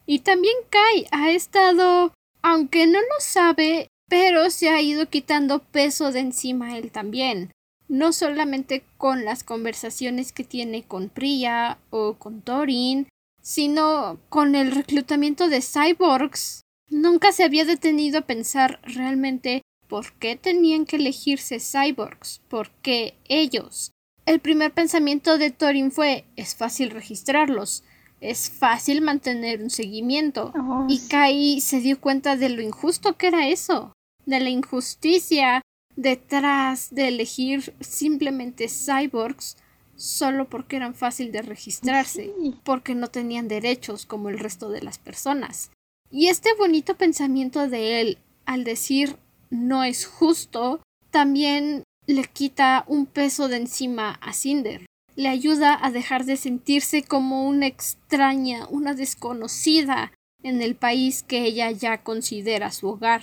[0.07, 6.13] Y también Kai ha estado, aunque no lo sabe, pero se ha ido quitando peso
[6.13, 7.53] de encima él también
[7.89, 13.09] no solamente con las conversaciones que tiene con Priya o con Thorin,
[13.43, 16.63] sino con el reclutamiento de cyborgs.
[16.91, 23.15] Nunca se había detenido a pensar realmente por qué tenían que elegirse cyborgs, por qué
[23.29, 23.93] ellos.
[24.27, 27.85] El primer pensamiento de Thorin fue es fácil registrarlos,
[28.21, 30.53] es fácil mantener un seguimiento.
[30.55, 33.95] Oh, y Kai se dio cuenta de lo injusto que era eso,
[34.27, 35.63] de la injusticia
[35.99, 39.57] detrás de elegir simplemente cyborgs
[39.97, 42.33] solo porque eran fácil de registrarse,
[42.63, 45.73] porque no tenían derechos como el resto de las personas.
[46.09, 49.17] Y este bonito pensamiento de él al decir
[49.51, 50.81] no es justo,
[51.11, 54.87] también le quita un peso de encima a Cinder.
[55.17, 60.13] Le ayuda a dejar de sentirse como una extraña, una desconocida
[60.45, 63.23] en el país que ella ya considera su hogar.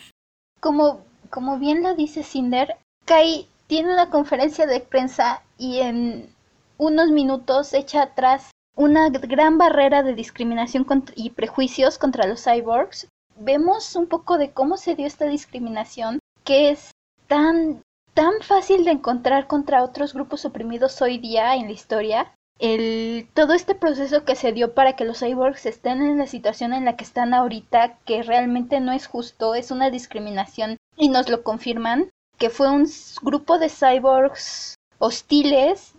[0.59, 6.33] Como como bien lo dice Cinder, Kai tiene una conferencia de prensa y en
[6.77, 10.85] unos minutos echa atrás una gran barrera de discriminación
[11.15, 13.07] y prejuicios contra los cyborgs.
[13.37, 16.91] Vemos un poco de cómo se dio esta discriminación, que es
[17.27, 17.83] tan,
[18.13, 22.33] tan fácil de encontrar contra otros grupos oprimidos hoy día en la historia.
[22.59, 26.73] El, todo este proceso que se dio para que los cyborgs estén en la situación
[26.73, 31.29] en la que están ahorita, que realmente no es justo, es una discriminación y nos
[31.29, 32.89] lo confirman, que fue un
[33.21, 35.93] grupo de cyborgs hostiles,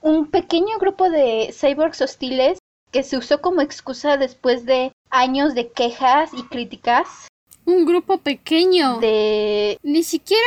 [0.00, 2.58] un pequeño grupo de cyborgs hostiles
[2.92, 7.28] que se usó como excusa después de años de quejas y críticas.
[7.64, 9.00] Un grupo pequeño.
[9.00, 9.78] De...
[9.82, 10.46] Ni siquiera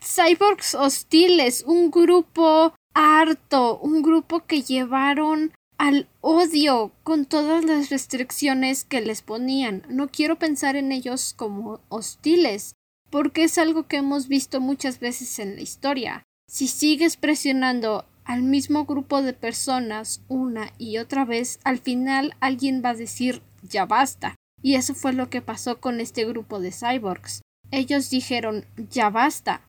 [0.00, 8.84] cyborgs hostiles, un grupo harto, un grupo que llevaron al odio con todas las restricciones
[8.84, 9.84] que les ponían.
[9.88, 12.74] No quiero pensar en ellos como hostiles,
[13.14, 16.24] porque es algo que hemos visto muchas veces en la historia.
[16.50, 22.82] Si sigues presionando al mismo grupo de personas una y otra vez, al final alguien
[22.84, 24.34] va a decir ya basta.
[24.62, 27.42] Y eso fue lo que pasó con este grupo de cyborgs.
[27.70, 29.60] Ellos dijeron ya basta.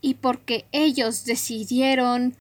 [0.00, 2.38] Y porque ellos decidieron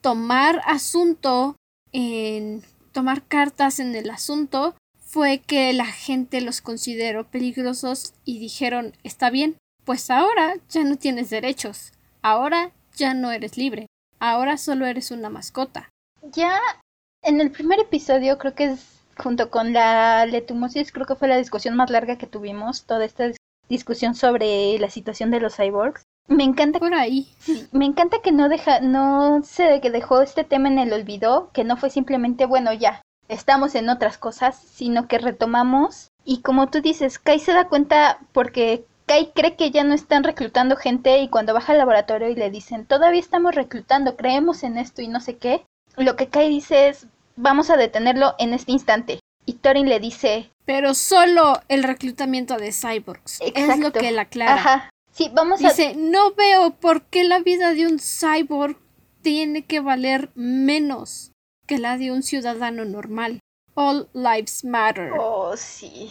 [0.00, 1.56] tomar asunto
[1.92, 8.94] en tomar cartas en el asunto, fue que la gente los consideró peligrosos y dijeron
[9.02, 13.86] está bien, pues ahora ya no tienes derechos, ahora ya no eres libre,
[14.18, 15.88] ahora solo eres una mascota.
[16.22, 16.60] Ya
[17.22, 21.38] en el primer episodio creo que es junto con la letumosis creo que fue la
[21.38, 23.30] discusión más larga que tuvimos, toda esta
[23.68, 26.02] discusión sobre la situación de los cyborgs.
[26.26, 27.28] Me encanta por ahí.
[27.70, 31.62] me encanta que no deja no se que dejó este tema en el olvido, que
[31.62, 36.80] no fue simplemente bueno, ya, estamos en otras cosas, sino que retomamos y como tú
[36.80, 41.28] dices, Kai se da cuenta porque Kai cree que ya no están reclutando gente y
[41.28, 45.20] cuando baja al laboratorio y le dicen, todavía estamos reclutando, creemos en esto y no
[45.20, 45.64] sé qué,
[45.96, 49.20] lo que Kai dice es, vamos a detenerlo en este instante.
[49.44, 50.50] Y Thorin le dice...
[50.64, 53.40] Pero solo el reclutamiento de cyborgs.
[53.40, 54.54] Es lo que él aclara.
[54.54, 54.90] Ajá.
[55.12, 58.76] Sí, vamos dice, no veo por qué la vida de un cyborg
[59.22, 61.30] tiene que valer menos
[61.66, 63.38] que la de un ciudadano normal.
[63.74, 65.12] All lives matter.
[65.16, 66.10] Oh, sí.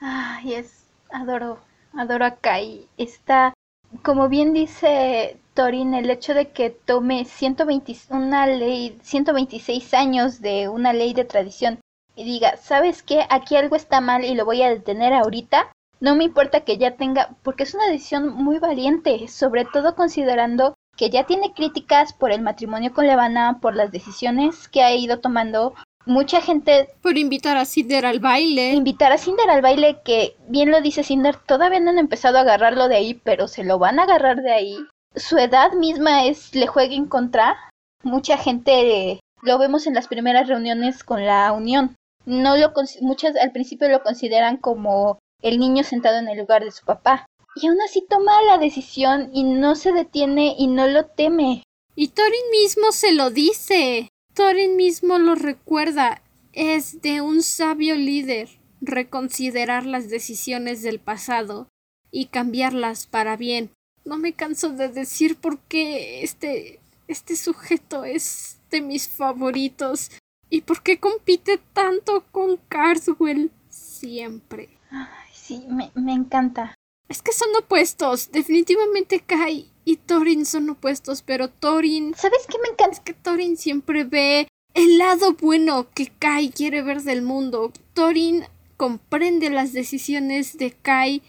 [0.00, 0.84] Ay, es...
[1.10, 1.58] Adoro
[1.96, 2.86] adoro a Kai.
[2.96, 3.54] Está,
[4.02, 10.68] como bien dice Torin, el hecho de que tome 120, una ley, 126 años de
[10.68, 11.80] una ley de tradición
[12.18, 13.24] y diga, ¿sabes qué?
[13.30, 15.70] Aquí algo está mal y lo voy a detener ahorita.
[16.00, 20.74] No me importa que ya tenga, porque es una decisión muy valiente, sobre todo considerando
[20.96, 25.20] que ya tiene críticas por el matrimonio con Levana, por las decisiones que ha ido
[25.20, 25.74] tomando.
[26.08, 26.88] Mucha gente...
[27.02, 28.72] Por invitar a Cinder al baile.
[28.72, 32.40] Invitar a Cinder al baile, que bien lo dice Cinder, todavía no han empezado a
[32.40, 34.78] agarrarlo de ahí, pero se lo van a agarrar de ahí.
[35.14, 37.58] Su edad misma es, le juega en contra.
[38.02, 41.94] Mucha gente lo vemos en las primeras reuniones con la Unión.
[42.24, 46.70] No lo muchas al principio lo consideran como el niño sentado en el lugar de
[46.70, 47.26] su papá.
[47.54, 51.64] Y aún así toma la decisión y no se detiene y no lo teme.
[51.94, 54.08] Y Thorin mismo se lo dice.
[54.38, 56.22] Thorin mismo lo recuerda.
[56.52, 58.48] Es de un sabio líder
[58.80, 61.66] reconsiderar las decisiones del pasado
[62.12, 63.72] y cambiarlas para bien.
[64.04, 70.12] No me canso de decir por qué este este sujeto es de mis favoritos.
[70.48, 73.50] ¿Y por qué compite tanto con Carswell?
[73.68, 74.68] Siempre.
[74.92, 76.76] Ay, sí, me, me encanta.
[77.08, 78.30] Es que son opuestos.
[78.30, 82.14] Definitivamente Kai y Thorin son opuestos, pero Thorin.
[82.14, 82.92] ¿Sabes qué me encanta?
[82.92, 87.72] Es que Thorin siempre ve el lado bueno que Kai quiere ver del mundo.
[87.94, 88.44] Thorin
[88.76, 91.22] comprende las decisiones de Kai,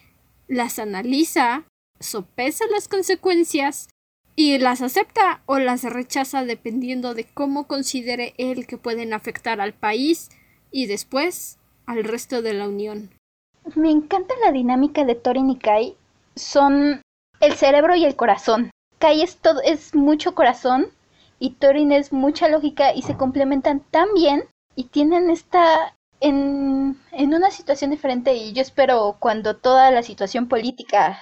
[0.50, 1.64] las analiza,
[2.02, 3.88] sopesa las consecuencias
[4.36, 9.74] y las acepta o las rechaza dependiendo de cómo considere él que pueden afectar al
[9.74, 10.32] país
[10.70, 13.10] y después al resto de la Unión.
[13.76, 15.96] Me encanta la dinámica de Thorin y Kai.
[16.36, 17.02] Son
[17.40, 18.72] el cerebro y el corazón.
[18.98, 20.88] Kai es, todo, es mucho corazón
[21.40, 24.44] y Thorin es mucha lógica y se complementan tan bien
[24.76, 30.48] y tienen esta en, en una situación diferente y yo espero cuando toda la situación
[30.48, 31.18] política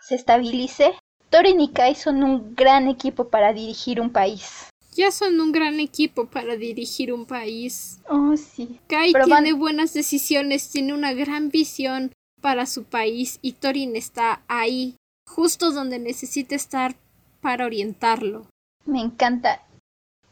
[0.00, 0.94] se estabilice,
[1.30, 4.70] Thorin y Kai son un gran equipo para dirigir un país.
[4.94, 7.98] Ya son un gran equipo para dirigir un país.
[8.08, 8.80] Oh, sí.
[8.86, 14.94] Kai tiene buenas decisiones, tiene una gran visión para su país y Thorin está ahí,
[15.28, 16.94] justo donde necesita estar
[17.40, 18.46] para orientarlo.
[18.84, 19.62] Me encanta.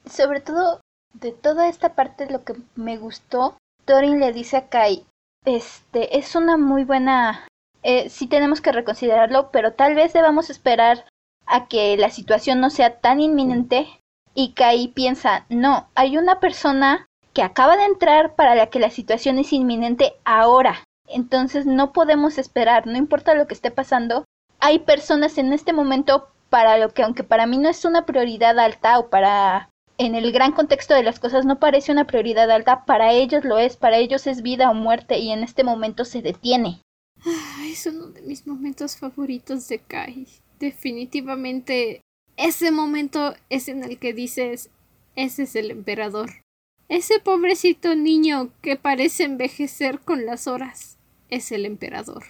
[0.05, 0.81] Sobre todo,
[1.13, 5.05] de toda esta parte lo que me gustó, Thorin le dice a Kai,
[5.45, 7.47] este, es una muy buena
[7.85, 11.05] eh, sí tenemos que reconsiderarlo, pero tal vez debamos esperar
[11.45, 13.87] a que la situación no sea tan inminente
[14.35, 18.89] y Kai piensa, no, hay una persona que acaba de entrar para la que la
[18.89, 20.83] situación es inminente ahora.
[21.07, 24.25] Entonces no podemos esperar, no importa lo que esté pasando.
[24.65, 28.59] Hay personas en este momento para lo que aunque para mí no es una prioridad
[28.59, 32.85] alta o para en el gran contexto de las cosas no parece una prioridad alta,
[32.85, 36.23] para ellos lo es, para ellos es vida o muerte y en este momento se
[36.23, 36.81] detiene
[37.75, 40.29] es uno de mis momentos favoritos de Kai.
[40.61, 42.01] Definitivamente
[42.37, 44.71] ese momento es en el que dices,
[45.17, 46.31] ese es el emperador.
[46.89, 50.99] Ese pobrecito niño que parece envejecer con las horas
[51.31, 52.25] es el emperador.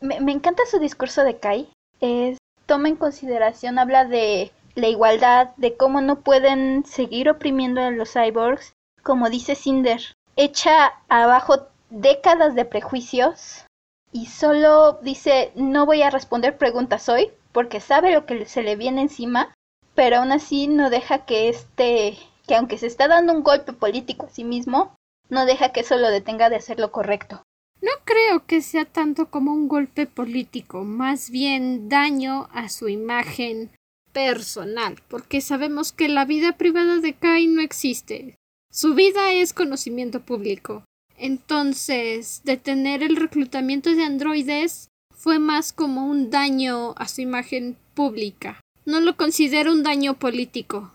[0.00, 1.68] Me, encanta su discurso de Kai.
[2.00, 7.90] Es, toma en consideración, habla de la igualdad, de cómo no pueden seguir oprimiendo a
[7.90, 8.72] los cyborgs.
[9.02, 10.00] Como dice Cinder,
[10.36, 13.64] echa abajo décadas de prejuicios
[14.12, 18.76] y solo dice no voy a responder preguntas hoy porque sabe lo que se le
[18.76, 19.54] viene encima,
[19.94, 24.26] pero aún así no deja que este, que aunque se está dando un golpe político
[24.26, 24.94] a sí mismo,
[25.28, 27.42] no deja que eso lo detenga de hacer lo correcto.
[27.82, 33.70] No creo que sea tanto como un golpe político, más bien daño a su imagen
[34.12, 38.36] personal, porque sabemos que la vida privada de Kai no existe.
[38.70, 40.84] Su vida es conocimiento público.
[41.16, 48.60] Entonces, detener el reclutamiento de androides fue más como un daño a su imagen pública.
[48.84, 50.92] No lo considero un daño político.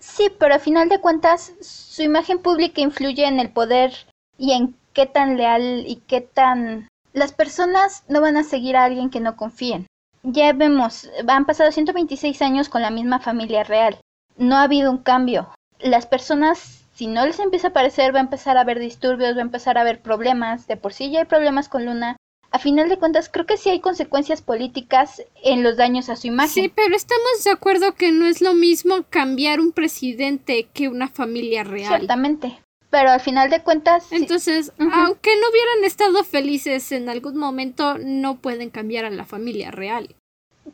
[0.00, 3.92] Sí, pero a final de cuentas, su imagen pública influye en el poder
[4.36, 6.88] y en qué tan leal y qué tan...
[7.12, 9.86] Las personas no van a seguir a alguien que no confíen.
[10.24, 14.00] Ya vemos, han pasado 126 años con la misma familia real.
[14.36, 15.54] No ha habido un cambio.
[15.78, 19.38] Las personas si no les empieza a parecer, va a empezar a haber disturbios, va
[19.38, 20.66] a empezar a haber problemas.
[20.66, 22.16] De por sí ya hay problemas con Luna.
[22.50, 26.26] A final de cuentas, creo que sí hay consecuencias políticas en los daños a su
[26.26, 26.64] imagen.
[26.64, 31.06] Sí, pero estamos de acuerdo que no es lo mismo cambiar un presidente que una
[31.06, 31.98] familia real.
[31.98, 32.58] Ciertamente.
[32.90, 34.10] Pero al final de cuentas.
[34.12, 39.70] Entonces, aunque no hubieran estado felices en algún momento, no pueden cambiar a la familia
[39.70, 40.16] real.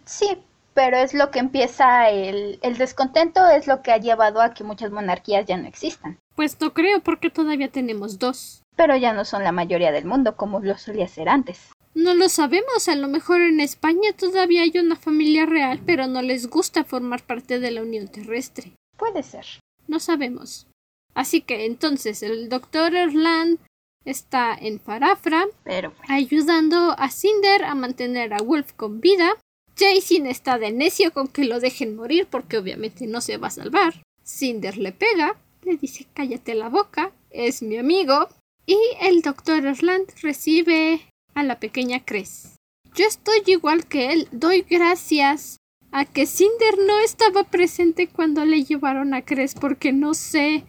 [0.04, 0.38] Sí,
[0.74, 4.64] pero es lo que empieza el, el descontento, es lo que ha llevado a que
[4.64, 6.18] muchas monarquías ya no existan.
[6.34, 8.62] Pues no creo porque todavía tenemos dos.
[8.76, 11.70] Pero ya no son la mayoría del mundo como lo solía ser antes.
[11.94, 16.22] No lo sabemos, a lo mejor en España todavía hay una familia real, pero no
[16.22, 18.72] les gusta formar parte de la Unión Terrestre.
[18.96, 19.46] Puede ser.
[19.86, 20.66] No sabemos.
[21.14, 23.58] Así que entonces el doctor Erland
[24.04, 29.36] está en Farafra, Pero ayudando a Cinder a mantener a Wolf con vida.
[29.76, 33.52] Jason está de necio con que lo dejen morir porque obviamente no se va a
[33.52, 34.02] salvar.
[34.22, 38.28] Cinder le pega, le dice cállate la boca, es mi amigo.
[38.66, 41.00] Y el doctor Erland recibe
[41.34, 42.56] a la pequeña Cres.
[42.94, 45.58] Yo estoy igual que él, doy gracias
[45.90, 50.64] a que Cinder no estaba presente cuando le llevaron a Cres porque no sé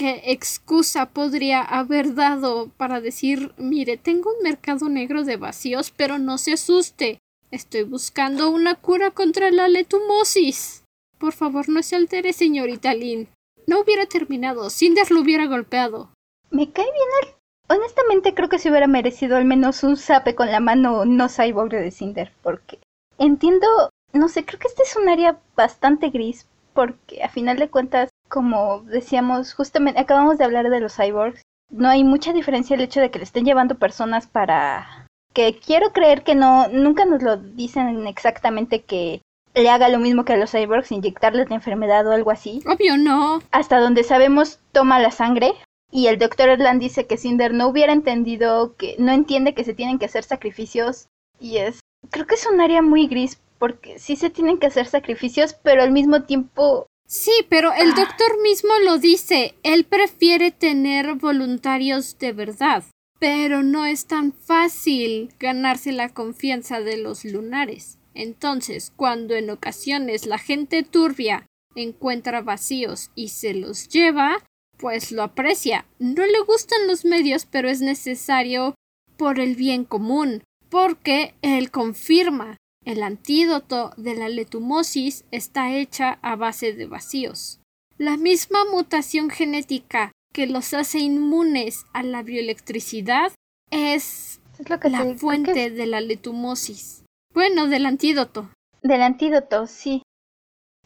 [0.00, 6.18] qué excusa podría haber dado para decir mire, tengo un mercado negro de vacíos, pero
[6.18, 7.18] no se asuste.
[7.50, 10.84] Estoy buscando una cura contra la letumosis.
[11.18, 13.28] Por favor, no se altere, señorita Lynn.
[13.66, 16.14] No hubiera terminado, Cinder lo hubiera golpeado.
[16.50, 17.76] me cae bien el...
[17.76, 21.72] Honestamente creo que se hubiera merecido al menos un zape con la mano no cyborg
[21.72, 22.78] de Cinder, porque
[23.18, 23.66] entiendo,
[24.14, 28.08] no sé, creo que este es un área bastante gris, porque a final de cuentas,
[28.30, 33.00] como decíamos, justamente acabamos de hablar de los cyborgs, no hay mucha diferencia el hecho
[33.00, 37.36] de que le estén llevando personas para que quiero creer que no, nunca nos lo
[37.36, 39.20] dicen exactamente que
[39.54, 42.62] le haga lo mismo que a los cyborgs, inyectarles la enfermedad o algo así.
[42.66, 43.40] Obvio no.
[43.50, 45.52] Hasta donde sabemos, toma la sangre.
[45.92, 49.74] Y el doctor Erland dice que Cinder no hubiera entendido, que no entiende que se
[49.74, 51.08] tienen que hacer sacrificios.
[51.40, 54.86] Y es, creo que es un área muy gris, porque sí se tienen que hacer
[54.86, 59.56] sacrificios, pero al mismo tiempo Sí, pero el doctor mismo lo dice.
[59.64, 62.84] Él prefiere tener voluntarios de verdad.
[63.18, 67.98] Pero no es tan fácil ganarse la confianza de los lunares.
[68.14, 74.36] Entonces, cuando en ocasiones la gente turbia encuentra vacíos y se los lleva,
[74.78, 75.86] pues lo aprecia.
[75.98, 78.76] No le gustan los medios, pero es necesario
[79.16, 86.36] por el bien común, porque él confirma el antídoto de la letumosis está hecha a
[86.36, 87.60] base de vacíos.
[87.98, 93.32] La misma mutación genética que los hace inmunes a la bioelectricidad
[93.70, 97.04] es es lo que te la fuente es de la letumosis.
[97.32, 98.50] Bueno, del antídoto.
[98.82, 100.02] del antídoto, sí.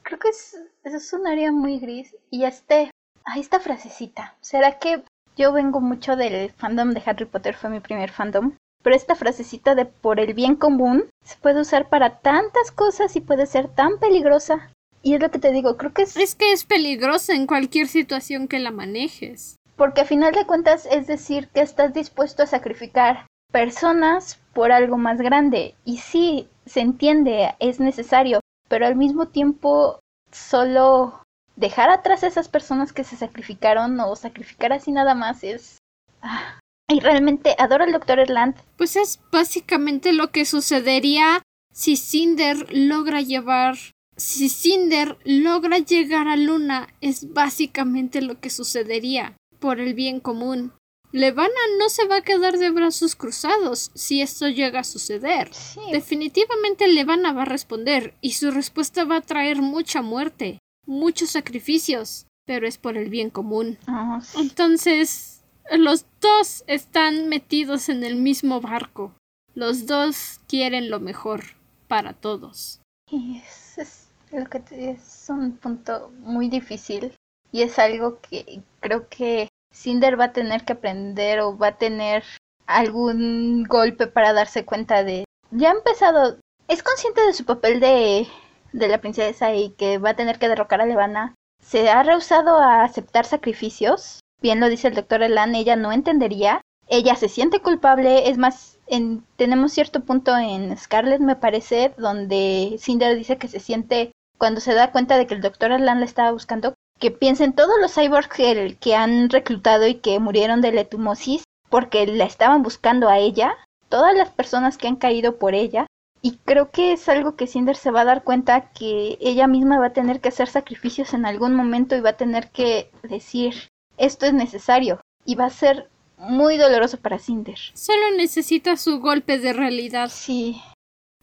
[0.02, 2.14] Creo que es, es un área muy gris.
[2.30, 2.90] Y este,
[3.24, 4.36] ahí esta frasecita.
[4.40, 5.02] ¿Será que
[5.36, 7.56] yo vengo mucho del fandom de Harry Potter?
[7.56, 8.56] Fue mi primer fandom.
[8.84, 13.20] Pero esta frasecita de por el bien común se puede usar para tantas cosas y
[13.20, 14.70] puede ser tan peligrosa.
[15.02, 17.88] Y es lo que te digo, creo que es Es que es peligrosa en cualquier
[17.88, 19.56] situación que la manejes.
[19.76, 24.98] porque a final de cuentas es decir que estás dispuesto a sacrificar personas por algo
[24.98, 25.74] más grande.
[25.84, 29.98] Y sí, se entiende, es necesario, pero al mismo tiempo
[30.30, 31.22] solo
[31.56, 35.78] dejar atrás a esas personas que se sacrificaron o sacrificar así nada más es...
[36.22, 36.60] ah.
[36.88, 38.56] Y realmente adoro al doctor Erland.
[38.76, 43.76] Pues es básicamente lo que sucedería si Cinder logra llevar.
[44.16, 50.72] Si Cinder logra llegar a Luna, es básicamente lo que sucedería, por el bien común.
[51.10, 55.52] Levana no se va a quedar de brazos cruzados si esto llega a suceder.
[55.52, 61.30] Sí, Definitivamente Levana va a responder, y su respuesta va a traer mucha muerte, muchos
[61.30, 63.78] sacrificios, pero es por el bien común.
[63.88, 64.38] oh, sí.
[64.40, 65.33] Entonces,
[65.72, 69.12] los dos están metidos en el mismo barco.
[69.54, 71.42] Los dos quieren lo mejor
[71.88, 72.80] para todos.
[73.10, 77.14] Y es, lo que te- es un punto muy difícil
[77.52, 81.78] y es algo que creo que Cinder va a tener que aprender o va a
[81.78, 82.24] tener
[82.66, 86.38] algún golpe para darse cuenta de ya ha empezado
[86.68, 88.26] es consciente de su papel de
[88.72, 92.58] de la princesa y que va a tener que derrocar a Levana se ha rehusado
[92.58, 97.60] a aceptar sacrificios bien lo dice el doctor Elan ella no entendería ella se siente
[97.60, 103.48] culpable, es más, en, tenemos cierto punto en Scarlet, me parece, donde Cinder dice que
[103.48, 107.10] se siente, cuando se da cuenta de que el doctor Erland la estaba buscando, que
[107.10, 112.06] piensa en todos los cyborgs que, que han reclutado y que murieron de letumosis porque
[112.06, 113.56] la estaban buscando a ella,
[113.88, 115.86] todas las personas que han caído por ella,
[116.20, 119.78] y creo que es algo que Cinder se va a dar cuenta que ella misma
[119.78, 123.54] va a tener que hacer sacrificios en algún momento y va a tener que decir,
[123.96, 125.88] esto es necesario, y va a ser
[126.18, 127.58] muy doloroso para Cinder.
[127.74, 130.10] Solo necesita su golpe de realidad.
[130.10, 130.60] Sí.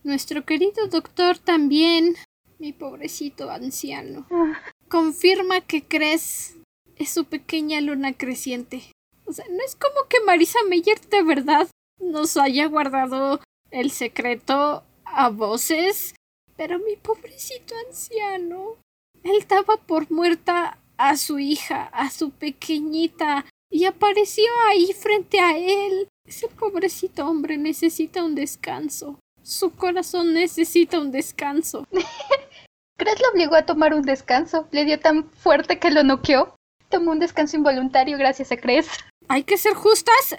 [0.04, 2.16] Nuestro querido doctor también,
[2.60, 4.60] mi pobrecito anciano, Ah,
[4.90, 6.58] confirma que Cres
[6.96, 8.84] es su pequeña luna creciente.
[9.26, 11.68] O sea, no es como que Marisa Meyer de verdad
[12.00, 16.16] nos haya guardado el secreto a voces,
[16.58, 18.76] pero mi pobrecito anciano,
[19.24, 20.78] él daba por muerta
[21.10, 26.08] a su hija, a su pequeñita, y apareció ahí frente a él.
[26.28, 29.18] Ese pobrecito hombre necesita un descanso.
[29.42, 31.88] Su corazón necesita un descanso.
[32.98, 34.68] Cres lo obligó a tomar un descanso.
[34.72, 36.54] Le dio tan fuerte que lo noqueó.
[36.90, 38.88] Tomó un descanso involuntario gracias a Cres.
[39.28, 40.38] Hay que ser justas.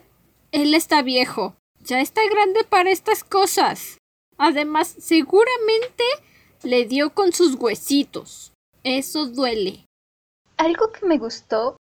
[0.53, 1.57] Él está viejo.
[1.81, 3.99] Ya está grande para estas cosas.
[4.39, 6.05] Además, seguramente
[6.63, 8.53] le dio con sus huesitos.
[8.85, 9.87] Eso duele.
[10.57, 11.77] Algo que me gustó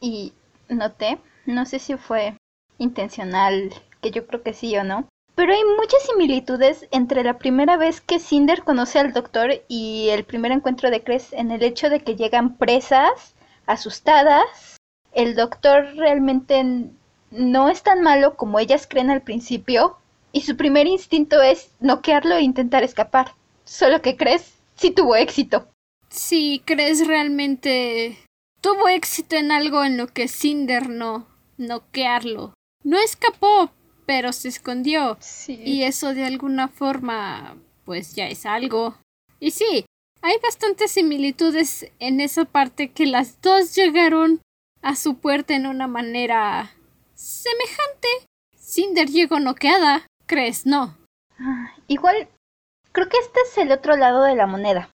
[0.00, 0.32] y
[0.68, 2.36] noté, no sé si fue
[2.78, 7.76] intencional, que yo creo que sí o no, pero hay muchas similitudes entre la primera
[7.76, 11.90] vez que Cinder conoce al doctor y el primer encuentro de Cres en el hecho
[11.90, 13.34] de que llegan presas,
[13.66, 14.78] asustadas.
[15.12, 16.90] El doctor realmente
[17.30, 19.98] no es tan malo como ellas creen al principio
[20.32, 23.34] y su primer instinto es noquearlo e intentar escapar.
[23.64, 25.68] Solo que Cres sí tuvo éxito.
[26.08, 28.18] Sí, Cres realmente
[28.60, 31.26] tuvo éxito en algo en lo que Cinder no,
[31.56, 32.54] noquearlo.
[32.82, 33.70] No escapó,
[34.06, 35.18] pero se escondió.
[35.48, 38.96] Y eso de alguna forma, pues ya es algo.
[39.40, 39.84] Y sí,
[40.22, 44.40] hay bastantes similitudes en esa parte que las dos llegaron
[44.82, 46.74] a su puerta en una manera
[47.14, 48.08] semejante.
[48.56, 50.66] Cinder llegó noqueada, ¿crees?
[50.66, 50.96] No.
[51.38, 52.28] Ah, igual,
[52.92, 54.90] creo que este es el otro lado de la moneda.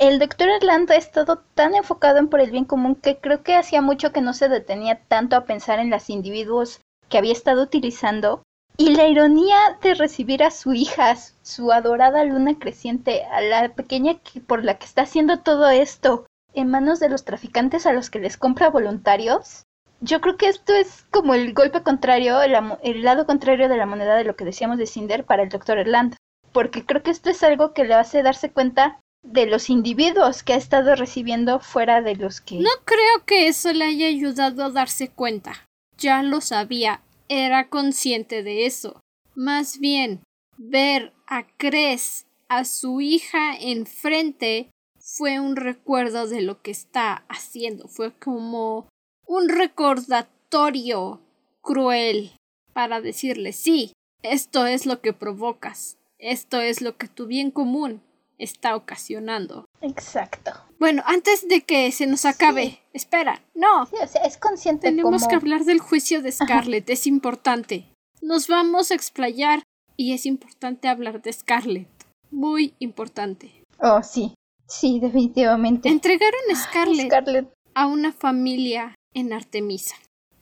[0.00, 3.54] El doctor Erland ha estado tan enfocado en por el bien común que creo que
[3.54, 7.62] hacía mucho que no se detenía tanto a pensar en los individuos que había estado
[7.62, 8.42] utilizando
[8.76, 14.18] y la ironía de recibir a su hija, su adorada luna creciente, a la pequeña
[14.18, 18.10] que, por la que está haciendo todo esto, en manos de los traficantes a los
[18.10, 19.62] que les compra voluntarios.
[20.00, 24.16] Yo creo que esto es como el golpe contrario, el, lado contrario de la moneda
[24.16, 25.78] de lo que decíamos de Cinder para el Dr.
[25.78, 26.16] Erland.
[26.52, 30.52] Porque creo que esto es algo que le hace darse cuenta de los individuos que
[30.52, 32.56] ha estado recibiendo fuera de los que...
[32.56, 35.66] No creo que eso le haya ayudado a darse cuenta.
[35.98, 39.00] Ya lo sabía era consciente de eso.
[39.34, 40.22] Más bien,
[40.56, 44.70] ver a Cres, a su hija enfrente,
[45.00, 47.88] fue un recuerdo de lo que está haciendo.
[47.88, 48.88] Fue como
[49.26, 51.20] un recordatorio
[51.62, 52.32] cruel
[52.72, 58.02] para decirle sí, esto es lo que provocas, esto es lo que tu bien común
[58.38, 59.66] está ocasionando.
[59.80, 60.52] Exacto.
[60.78, 63.86] Bueno, antes de que se nos acabe, espera, no.
[63.86, 64.88] Sí, o sea, es consciente.
[64.88, 67.86] Tenemos que hablar del juicio de Scarlett, es importante.
[68.20, 69.62] Nos vamos a explayar
[69.96, 71.88] y es importante hablar de Scarlett.
[72.30, 73.62] Muy importante.
[73.78, 74.34] Oh, sí.
[74.66, 75.88] Sí, definitivamente.
[75.88, 79.96] Entregaron a Scarlett, a una familia en Artemisa.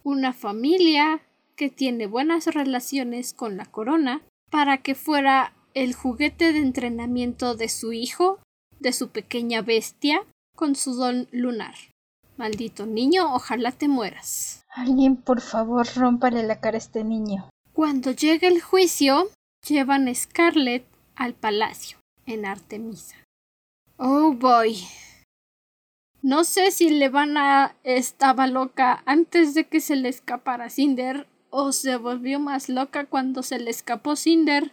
[0.05, 1.21] Una familia
[1.57, 7.69] que tiene buenas relaciones con la corona para que fuera el juguete de entrenamiento de
[7.69, 8.39] su hijo,
[8.81, 10.25] de su pequeña bestia,
[10.57, 11.75] con su don lunar.
[12.37, 14.65] Maldito niño, ojalá te mueras.
[14.69, 17.49] Alguien, por favor, rómpale la cara a este niño.
[17.73, 19.31] Cuando llega el juicio,
[19.67, 23.17] llevan a Scarlett al palacio, en Artemisa.
[23.97, 24.79] Oh boy.
[26.23, 31.27] No sé si le van a estaba loca antes de que se le escapara Cinder
[31.51, 34.73] o se volvió más loca cuando se le escapó Cinder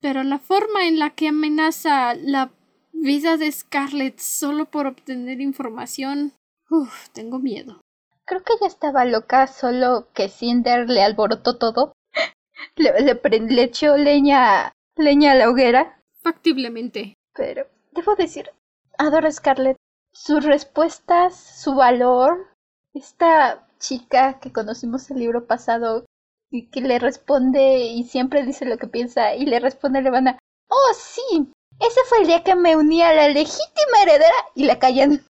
[0.00, 2.50] pero la forma en la que amenaza la
[2.92, 6.32] vida de Scarlett solo por obtener información.
[6.70, 7.80] Uf, tengo miedo.
[8.24, 11.92] Creo que ella estaba loca, solo que Cinder le alborotó todo.
[12.76, 16.02] le, le, echó leña, leña a la hoguera.
[16.22, 17.14] Factiblemente.
[17.34, 18.50] Pero, debo decir,
[18.98, 19.76] adoro a Scarlett.
[20.12, 22.48] Sus respuestas, su valor.
[22.94, 26.06] Esta chica que conocimos el libro pasado
[26.50, 30.38] y que le responde y siempre dice lo que piensa y le responde Levana,
[30.68, 34.78] oh sí, ese fue el día que me uní a la legítima heredera y la
[34.78, 35.24] callan.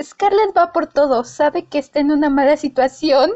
[0.00, 3.32] Scarlett va por todo, sabe que está en una mala situación.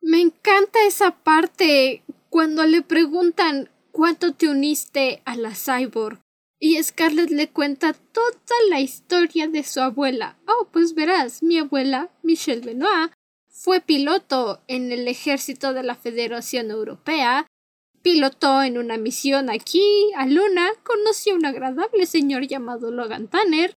[0.00, 6.20] Me encanta esa parte cuando le preguntan cuánto te uniste a la cyborg
[6.58, 10.38] y Scarlett le cuenta toda la historia de su abuela.
[10.46, 13.12] Oh, pues verás, mi abuela, Michelle Benoit,
[13.66, 17.48] fue piloto en el ejército de la Federación Europea,
[18.00, 23.74] pilotó en una misión aquí, a Luna, conoció a un agradable señor llamado Logan Tanner,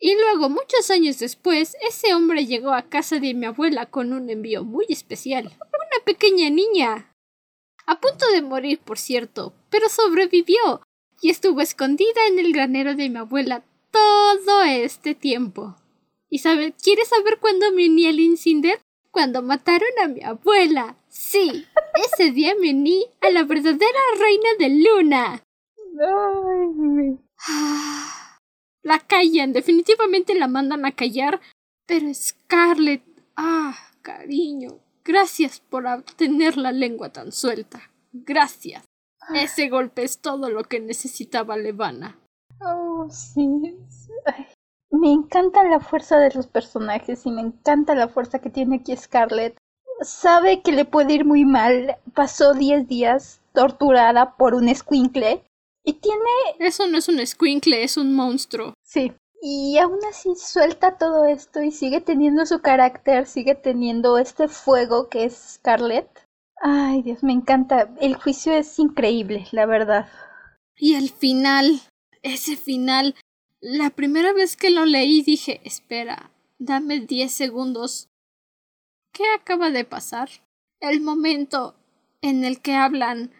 [0.00, 4.30] y luego, muchos años después, ese hombre llegó a casa de mi abuela con un
[4.30, 5.48] envío muy especial.
[5.48, 7.12] Una pequeña niña.
[7.84, 10.80] A punto de morir, por cierto, pero sobrevivió
[11.20, 15.76] y estuvo escondida en el granero de mi abuela todo este tiempo.
[16.30, 18.80] ¿Y sabe, quieres saber cuándo me uní Incinder?
[19.14, 20.96] Cuando mataron a mi abuela.
[21.08, 25.42] Sí, ese día me uní a la verdadera reina de Luna.
[28.82, 31.40] La callan, definitivamente la mandan a callar.
[31.86, 33.04] Pero Scarlett,
[33.36, 35.84] ah, cariño, gracias por
[36.16, 37.92] tener la lengua tan suelta.
[38.12, 38.84] Gracias.
[39.32, 42.18] Ese golpe es todo lo que necesitaba Levana.
[42.60, 43.76] Oh, sí.
[45.00, 48.96] Me encanta la fuerza de los personajes y me encanta la fuerza que tiene aquí
[48.96, 49.56] Scarlett.
[50.02, 51.96] sabe que le puede ir muy mal.
[52.14, 55.42] Pasó 10 días torturada por un escuincle
[55.84, 56.30] y tiene...
[56.60, 58.74] Eso no es un escuincle, es un monstruo.
[58.84, 59.12] Sí.
[59.42, 65.08] Y aún así suelta todo esto y sigue teniendo su carácter, sigue teniendo este fuego
[65.08, 66.08] que es Scarlett.
[66.62, 67.92] Ay, Dios, me encanta.
[68.00, 70.08] El juicio es increíble, la verdad.
[70.76, 71.80] Y el final,
[72.22, 73.16] ese final,
[73.64, 78.10] la primera vez que lo leí dije, espera, dame diez segundos.
[79.10, 80.28] ¿Qué acaba de pasar?
[80.80, 81.74] El momento
[82.20, 83.32] en el que hablan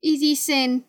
[0.00, 0.86] y dicen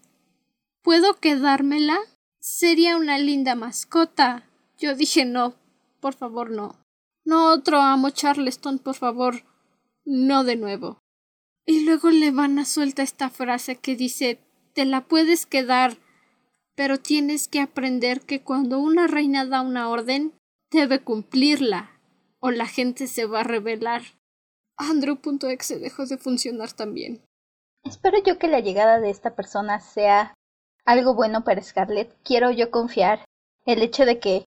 [0.84, 2.00] ¿Puedo quedármela?
[2.40, 4.48] Sería una linda mascota.
[4.80, 5.56] Yo dije no,
[6.00, 6.80] por favor no.
[7.26, 9.44] No otro amo Charleston, por favor.
[10.06, 10.98] No de nuevo.
[11.66, 14.40] Y luego le van a suelta esta frase que dice
[14.74, 15.98] te la puedes quedar,
[16.76, 20.34] pero tienes que aprender que cuando una reina da una orden,
[20.72, 21.92] debe cumplirla,
[22.40, 24.02] o la gente se va a rebelar.
[24.78, 27.22] Andrew.exe dejó de funcionar también.
[27.84, 30.34] Espero yo que la llegada de esta persona sea
[30.86, 32.16] algo bueno para Scarlett.
[32.24, 33.26] Quiero yo confiar
[33.66, 34.46] el hecho de que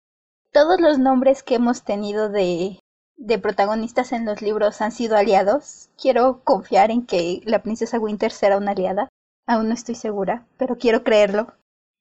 [0.53, 2.79] todos los nombres que hemos tenido de,
[3.17, 5.91] de protagonistas en los libros han sido aliados.
[6.01, 9.09] Quiero confiar en que la princesa Winter será una aliada.
[9.47, 11.53] Aún no estoy segura, pero quiero creerlo.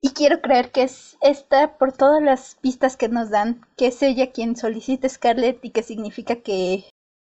[0.06, 4.04] Y quiero creer que es esta, por todas las pistas que nos dan, que es
[4.04, 6.90] ella quien solicita Scarlett y que significa que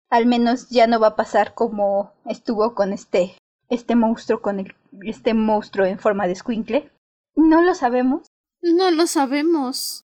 [0.09, 3.37] al menos ya no va a pasar como estuvo con este,
[3.69, 6.91] este monstruo, con el, este monstruo en forma de squinkle.
[7.37, 8.27] No lo sabemos.
[8.61, 10.03] No lo sabemos.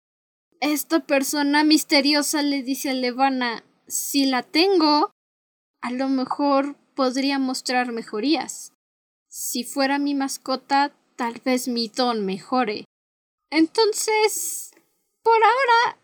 [0.62, 5.12] Esta persona misteriosa le dice a Levana si la tengo,
[5.82, 8.72] a lo mejor podría mostrar mejorías.
[9.28, 12.86] Si fuera mi mascota, tal vez mi don mejore.
[13.50, 14.72] Entonces,
[15.24, 15.98] por ahora,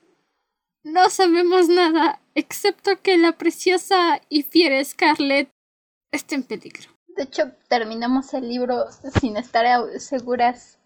[0.84, 5.50] no sabemos nada, excepto que la preciosa y fiera Scarlett
[6.12, 6.90] está en peligro.
[7.16, 8.86] De hecho, terminamos el libro
[9.20, 9.66] sin estar
[10.00, 10.80] seguras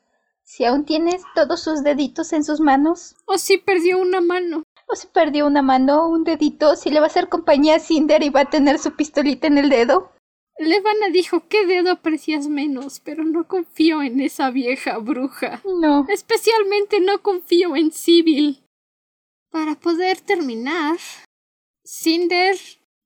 [0.45, 3.15] si aún tienes todos sus deditos en sus manos.
[3.25, 4.63] O si perdió una mano.
[4.87, 8.21] O si perdió una mano, un dedito, si le va a hacer compañía a Cinder
[8.21, 10.11] y va a tener su pistolita en el dedo.
[10.57, 15.61] Levana dijo qué dedo aprecias menos, pero no confío en esa vieja bruja.
[15.65, 16.05] No.
[16.09, 18.63] Especialmente no confío en Sibyl.
[19.51, 20.97] Para poder terminar,
[21.83, 22.57] Cinder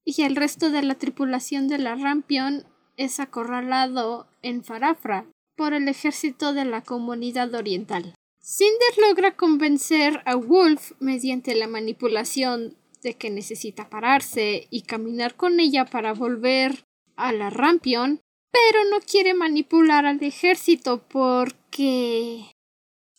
[0.06, 2.66] y el resto de la tripulación de la Rampion
[2.98, 5.26] es acorralado en Farafra
[5.56, 8.14] por el ejército de la comunidad oriental.
[8.42, 15.60] Cinder logra convencer a Wolf mediante la manipulación de que necesita pararse y caminar con
[15.60, 16.84] ella para volver
[17.20, 22.52] a la Rampion, pero no quiere manipular al ejército porque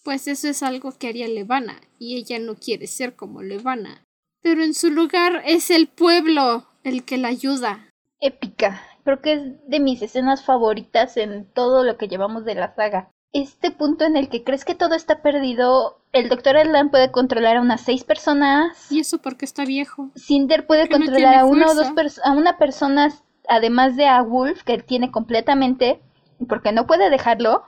[0.03, 4.03] pues eso es algo que haría Levana y ella no quiere ser como Levana.
[4.43, 7.89] Pero en su lugar es el pueblo el que la ayuda.
[8.21, 8.83] Épica.
[9.05, 13.11] Creo que es de mis escenas favoritas en todo lo que llevamos de la saga.
[13.33, 16.57] Este punto en el que crees que todo está perdido, el Dr.
[16.57, 18.91] Erland puede controlar a unas seis personas.
[18.91, 20.11] Y eso porque está viejo.
[20.17, 21.93] Cinder puede controlar a una o dos
[22.25, 23.11] a una persona,
[23.49, 26.01] además de a Wolf, que tiene completamente,
[26.49, 27.65] porque no puede dejarlo.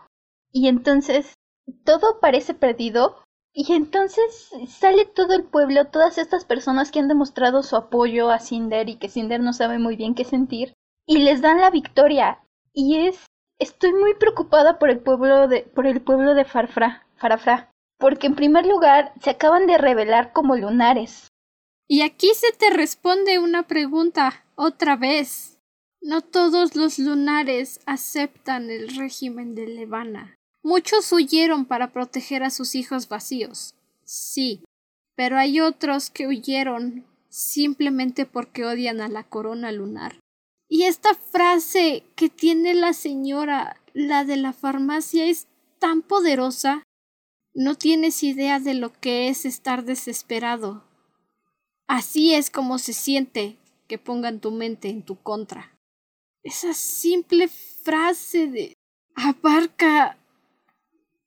[0.50, 1.34] Y entonces
[1.84, 3.22] todo parece perdido.
[3.54, 8.38] Y entonces sale todo el pueblo, todas estas personas que han demostrado su apoyo a
[8.38, 10.72] Cinder y que Cinder no sabe muy bien qué sentir,
[11.06, 12.40] y les dan la victoria.
[12.72, 13.26] Y es
[13.58, 18.34] estoy muy preocupada por el pueblo de por el pueblo de Farfra, Farafra, porque en
[18.34, 21.28] primer lugar se acaban de revelar como lunares.
[21.88, 25.51] Y aquí se te responde una pregunta otra vez.
[26.02, 30.34] No todos los lunares aceptan el régimen de Levana.
[30.64, 33.76] Muchos huyeron para proteger a sus hijos vacíos.
[34.04, 34.64] Sí,
[35.14, 40.18] pero hay otros que huyeron simplemente porque odian a la corona lunar.
[40.68, 45.46] Y esta frase que tiene la señora, la de la farmacia, es
[45.78, 46.82] tan poderosa.
[47.54, 50.82] No tienes idea de lo que es estar desesperado.
[51.86, 55.71] Así es como se siente que pongan tu mente en tu contra.
[56.44, 58.74] Esa simple frase de
[59.14, 60.16] abarca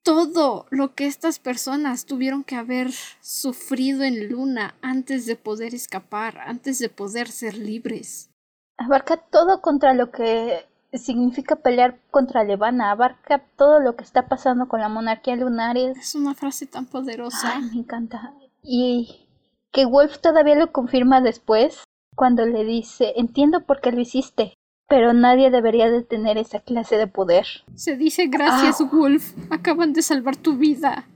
[0.02, 6.38] todo lo que estas personas tuvieron que haber sufrido en Luna antes de poder escapar,
[6.38, 8.30] antes de poder ser libres.
[8.78, 14.68] Abarca todo contra lo que significa pelear contra Levana, abarca todo lo que está pasando
[14.68, 15.76] con la monarquía lunar.
[15.76, 17.58] Es una frase tan poderosa.
[17.60, 18.34] me encanta.
[18.62, 19.26] Y
[19.72, 24.54] que Wolf todavía lo confirma después, cuando le dice, entiendo por qué lo hiciste,
[24.88, 27.46] pero nadie debería de tener esa clase de poder.
[27.74, 28.88] Se dice gracias, ah.
[28.92, 29.34] Wolf.
[29.50, 31.08] Acaban de salvar tu vida,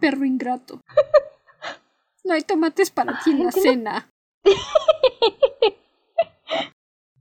[0.00, 0.80] perro ingrato.
[2.26, 4.10] No hay tomates para ti en la cena.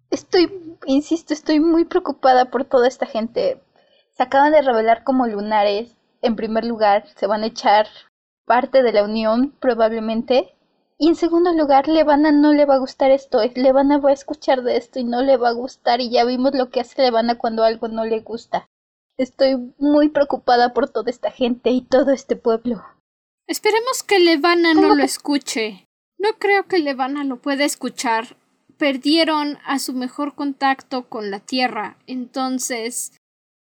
[0.09, 3.61] estoy, insisto, estoy muy preocupada por toda esta gente.
[4.11, 5.97] Se acaban de revelar como lunares.
[6.21, 7.87] En primer lugar, se van a echar
[8.45, 10.55] parte de la unión, probablemente.
[10.97, 13.39] Y en segundo lugar, Levana no le va a gustar esto.
[13.55, 16.01] Levana va a escuchar de esto y no le va a gustar.
[16.01, 18.69] Y ya vimos lo que hace Levana cuando algo no le gusta.
[19.17, 22.83] Estoy muy preocupada por toda esta gente y todo este pueblo.
[23.47, 25.87] Esperemos que Levana no lo escuche.
[26.17, 28.37] No creo que Levana lo pueda escuchar.
[28.77, 31.97] Perdieron a su mejor contacto con la Tierra.
[32.07, 33.11] Entonces,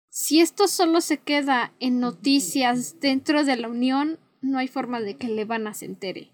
[0.09, 5.17] si esto solo se queda en noticias dentro de la Unión, no hay forma de
[5.17, 6.33] que Levana se entere.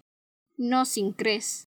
[0.57, 1.67] No sin crees.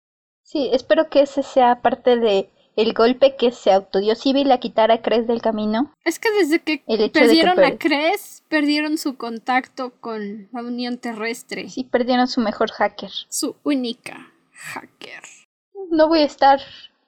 [0.43, 4.93] Sí, espero que ese sea parte de el golpe que se autodió Civil a quitar
[4.93, 5.93] a Cres del camino.
[6.05, 11.69] Es que desde que perdieron a Cres, perdieron su contacto con la Unión Terrestre.
[11.69, 13.11] Sí, perdieron su mejor hacker.
[13.29, 15.23] Su única hacker.
[15.91, 16.61] No voy a estar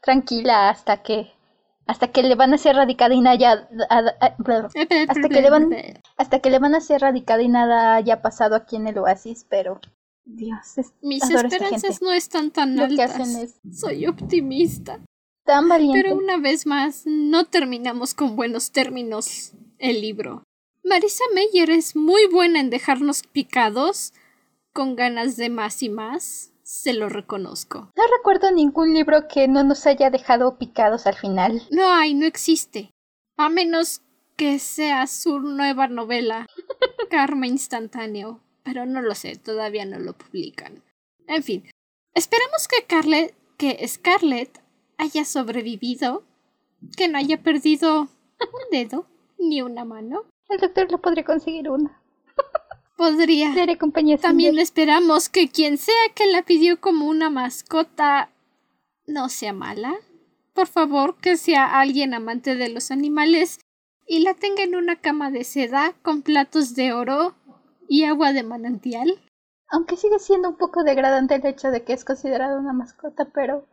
[0.02, 1.32] tranquila hasta que
[1.86, 3.68] hasta que le van a hacer radicada y nada
[5.08, 5.70] hasta que le van
[6.16, 9.44] hasta que le van a hacer radicada y nada haya pasado aquí en el oasis
[9.48, 9.80] pero
[10.24, 15.00] Dios mis esperanzas no están tan altas soy optimista
[15.44, 20.44] tan valiente pero una vez más no terminamos con buenos términos el libro
[20.82, 24.12] Marisa Meyer es muy buena en dejarnos picados
[24.72, 27.90] con ganas de más y más se lo reconozco.
[27.96, 31.62] No recuerdo ningún libro que no nos haya dejado picados al final.
[31.70, 32.92] No hay, no existe.
[33.36, 34.02] A menos
[34.36, 36.46] que sea su nueva novela,
[37.10, 38.40] Karma Instantáneo.
[38.62, 40.82] Pero no lo sé, todavía no lo publican.
[41.26, 41.70] En fin,
[42.14, 44.60] esperemos que, Carlet, que Scarlett
[44.98, 46.24] haya sobrevivido,
[46.96, 49.06] que no haya perdido un dedo
[49.38, 50.24] ni una mano.
[50.48, 52.00] El doctor le podría conseguir una.
[52.96, 53.54] Podría.
[54.20, 58.30] También esperamos que quien sea que la pidió como una mascota
[59.06, 59.94] no sea mala.
[60.52, 63.60] Por favor, que sea alguien amante de los animales
[64.06, 67.34] y la tenga en una cama de seda con platos de oro
[67.90, 69.20] y agua de manantial.
[69.68, 73.66] Aunque sigue siendo un poco degradante el hecho de que es considerada una mascota, pero.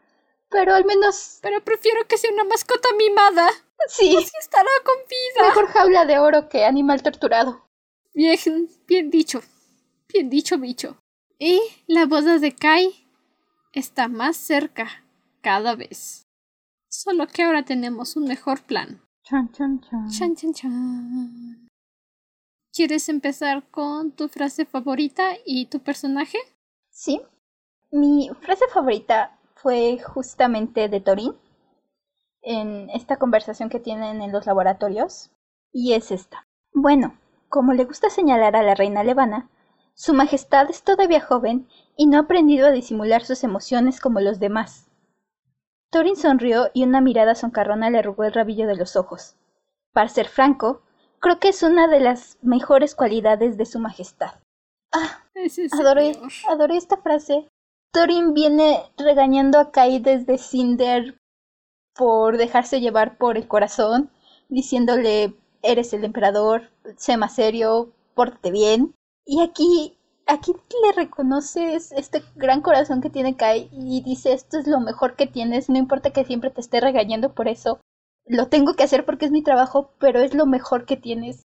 [0.50, 1.38] Pero al menos.
[1.44, 3.48] Pero prefiero que sea una mascota mimada.
[3.88, 4.16] Sí.
[4.18, 5.48] Así estará con vida.
[5.48, 7.68] Mejor jaula de oro que animal torturado.
[8.14, 9.42] Bien, bien dicho.
[10.12, 10.98] Bien dicho, bicho.
[11.38, 13.08] Y la boda de Kai
[13.72, 15.04] está más cerca
[15.42, 16.24] cada vez.
[16.90, 19.04] Solo que ahora tenemos un mejor plan.
[19.24, 20.10] Chan, chan, chan.
[20.10, 21.67] Chan, chan, chan.
[22.78, 26.38] ¿Quieres empezar con tu frase favorita y tu personaje?
[26.92, 27.24] Sí.
[27.90, 31.34] Mi frase favorita fue justamente de Torin
[32.44, 35.32] en esta conversación que tienen en los laboratorios.
[35.72, 36.46] Y es esta.
[36.72, 37.18] Bueno,
[37.50, 39.50] como le gusta señalar a la reina Levana,
[39.96, 44.40] su Majestad es todavía joven y no ha aprendido a disimular sus emociones como los
[44.40, 44.92] demás.
[45.90, 49.36] Thorin sonrió y una mirada soncarrona le arrugó el rabillo de los ojos.
[49.94, 50.84] Para ser franco,
[51.20, 54.36] creo que es una de las mejores cualidades de su Majestad.
[54.94, 55.24] Ah,
[55.80, 56.18] adoré,
[56.50, 57.48] adoré esta frase.
[57.92, 61.18] Thorin viene regañando a Kai desde Cinder
[61.96, 64.12] por dejarse llevar por el corazón,
[64.50, 68.94] diciéndole eres el emperador, sé más serio, pórtate bien.
[69.26, 69.98] Y aquí,
[70.28, 70.54] aquí
[70.84, 75.28] le reconoces este gran corazón que tiene Kai y dice esto es lo mejor que
[75.28, 77.80] tienes, no importa que siempre te esté regañando por eso.
[78.28, 81.44] Lo tengo que hacer porque es mi trabajo, pero es lo mejor que tienes.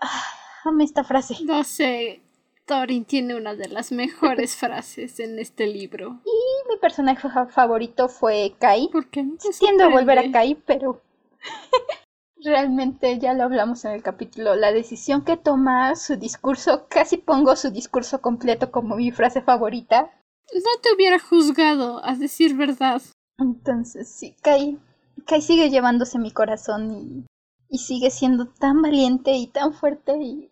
[0.00, 0.22] Ah,
[0.64, 1.36] ame esta frase.
[1.44, 2.22] No sé,
[2.66, 6.20] Thorin tiene una de las mejores frases en este libro.
[6.24, 8.88] Y mi personaje favorito fue Kai.
[8.88, 9.24] ¿Por qué?
[9.58, 11.02] Tiendo a volver a Kai, pero
[12.44, 17.56] realmente ya lo hablamos en el capítulo, la decisión que toma su discurso, casi pongo
[17.56, 20.10] su discurso completo como mi frase favorita.
[20.52, 23.00] No te hubiera juzgado, a decir verdad.
[23.38, 24.78] Entonces, sí, Kai,
[25.26, 27.26] Kai sigue llevándose mi corazón y,
[27.68, 30.50] y sigue siendo tan valiente y tan fuerte y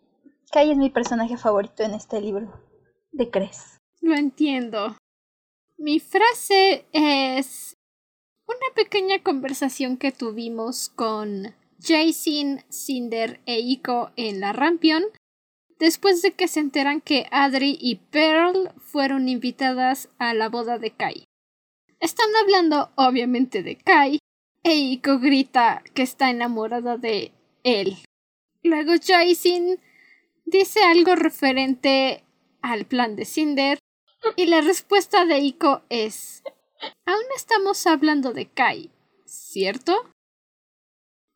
[0.51, 2.53] Kai es mi personaje favorito en este libro
[3.11, 3.79] de Cres.
[4.01, 4.97] Lo entiendo.
[5.79, 7.77] Mi frase es
[8.47, 15.03] una pequeña conversación que tuvimos con Jason, Cinder e Iko en la Rampion,
[15.79, 20.91] después de que se enteran que Adri y Pearl fueron invitadas a la boda de
[20.91, 21.25] Kai.
[21.99, 24.19] Están hablando obviamente de Kai,
[24.63, 27.33] e Iko grita que está enamorada de
[27.65, 27.97] él.
[28.63, 29.81] Luego Jason
[30.45, 32.25] dice algo referente
[32.61, 33.79] al plan de Cinder,
[34.37, 36.43] y la respuesta de Iko es
[37.07, 38.91] Aún estamos hablando de Kai,
[39.25, 40.09] ¿cierto?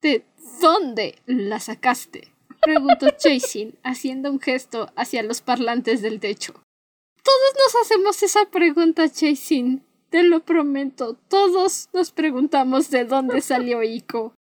[0.02, 0.24] ¿De
[0.60, 2.32] dónde la sacaste?
[2.62, 6.52] preguntó Jason, haciendo un gesto hacia los parlantes del techo.
[7.22, 9.85] Todos nos hacemos esa pregunta, Jason.
[10.10, 11.14] Te lo prometo.
[11.28, 14.34] Todos nos preguntamos de dónde salió Ico.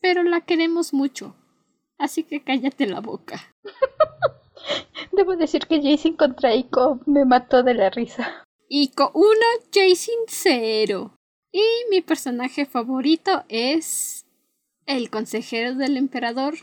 [0.00, 1.34] Pero la queremos mucho.
[1.98, 3.54] Así que cállate la boca.
[5.12, 8.44] Debo decir que Jason contra Ico me mató de la risa.
[8.68, 9.28] Ico 1,
[9.72, 11.16] Jason 0.
[11.52, 14.26] Y mi personaje favorito es
[14.84, 16.54] el consejero del emperador,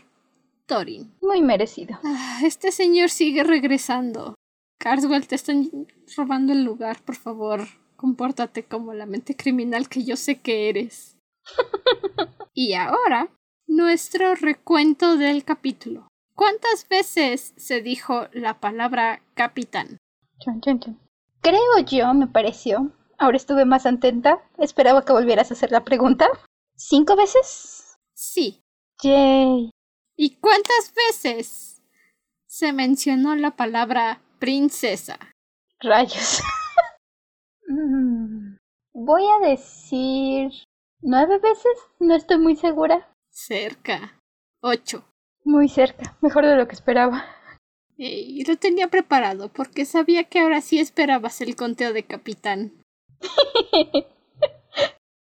[0.66, 1.12] Thorin.
[1.20, 1.98] Muy merecido.
[2.04, 4.34] Ah, este señor sigue regresando.
[4.78, 5.70] Carswell, te están
[6.16, 7.66] robando el lugar, por favor.
[7.96, 11.16] Compórtate como la mente criminal que yo sé que eres.
[12.54, 13.28] y ahora,
[13.66, 16.08] nuestro recuento del capítulo.
[16.34, 19.98] ¿Cuántas veces se dijo la palabra capitán?
[21.40, 22.92] Creo yo, me pareció.
[23.18, 24.42] Ahora estuve más atenta.
[24.58, 26.26] Esperaba que volvieras a hacer la pregunta.
[26.76, 27.96] ¿Cinco veces?
[28.14, 28.62] Sí.
[29.02, 29.70] Yay.
[30.16, 31.82] ¿Y cuántas veces
[32.46, 35.18] se mencionó la palabra princesa?
[35.80, 36.42] Rayos.
[37.68, 38.56] Mm,
[38.92, 40.50] voy a decir
[41.00, 41.72] nueve veces.
[42.00, 43.08] No estoy muy segura.
[43.30, 44.20] Cerca.
[44.60, 45.04] Ocho.
[45.44, 46.16] Muy cerca.
[46.20, 47.24] Mejor de lo que esperaba.
[47.96, 52.72] Y lo tenía preparado porque sabía que ahora sí esperabas el conteo de capitán.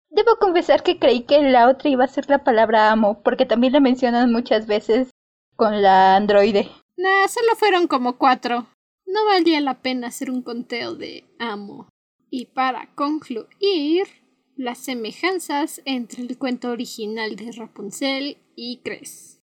[0.09, 3.73] Debo confesar que creí que la otra iba a ser la palabra amo, porque también
[3.73, 5.09] la mencionan muchas veces
[5.55, 6.69] con la androide.
[6.97, 8.67] Nah, solo fueron como cuatro.
[9.05, 11.87] No valía la pena hacer un conteo de amo.
[12.31, 14.07] Y para concluir,
[14.55, 19.41] las semejanzas entre el cuento original de Rapunzel y Cres.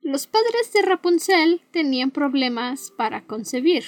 [0.00, 3.84] Los padres de Rapunzel tenían problemas para concebir.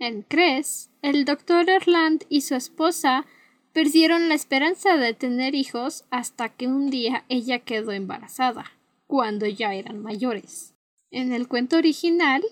[0.00, 3.24] En Cres, el doctor Erland y su esposa
[3.72, 8.72] perdieron la esperanza de tener hijos hasta que un día ella quedó embarazada,
[9.06, 10.74] cuando ya eran mayores.
[11.12, 12.42] En el cuento original,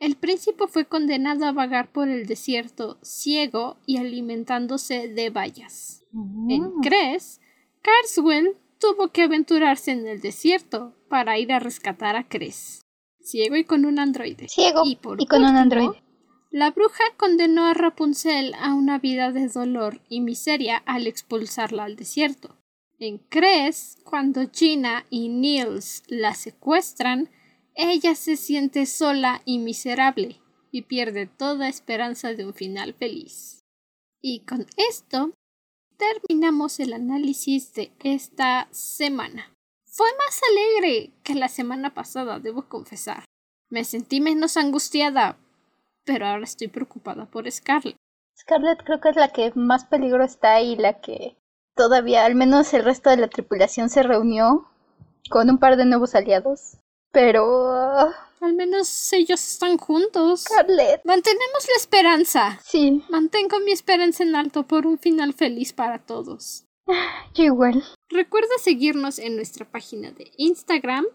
[0.00, 6.04] el príncipe fue condenado a vagar por el desierto ciego y alimentándose de bayas.
[6.48, 7.40] En Cres,
[7.82, 12.82] Carswell tuvo que aventurarse en el desierto para ir a rescatar a Cres,
[13.20, 14.48] ciego y con un androide.
[14.48, 16.02] Ciego y, con un androide.
[16.50, 21.96] La bruja condenó a Rapunzel a una vida de dolor y miseria al expulsarla al
[21.96, 22.56] desierto.
[22.98, 27.28] En Cres, cuando Gina y Niels la secuestran,
[27.76, 33.60] ella se siente sola y miserable y pierde toda esperanza de un final feliz.
[34.22, 35.32] Y con esto
[35.96, 39.52] terminamos el análisis de esta semana.
[39.84, 43.24] Fue más alegre que la semana pasada, debo confesar.
[43.68, 45.38] Me sentí menos angustiada,
[46.04, 47.96] pero ahora estoy preocupada por Scarlett.
[48.38, 51.36] Scarlett creo que es la que más peligro está y la que
[51.74, 54.68] todavía, al menos el resto de la tripulación se reunió
[55.30, 56.78] con un par de nuevos aliados.
[57.16, 58.12] Pero...
[58.42, 60.42] Al menos ellos están juntos.
[60.42, 61.00] Scarlett.
[61.06, 62.60] Mantenemos la esperanza.
[62.62, 63.02] Sí.
[63.08, 66.66] Mantengo mi esperanza en alto por un final feliz para todos.
[67.32, 67.82] Yo igual.
[68.10, 71.06] Recuerda seguirnos en nuestra página de Instagram.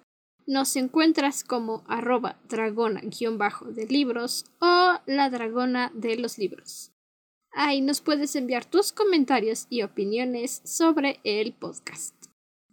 [0.47, 6.93] Nos encuentras como arroba dragona-de libros o la dragona de los libros.
[7.52, 12.16] Ahí nos puedes enviar tus comentarios y opiniones sobre el podcast.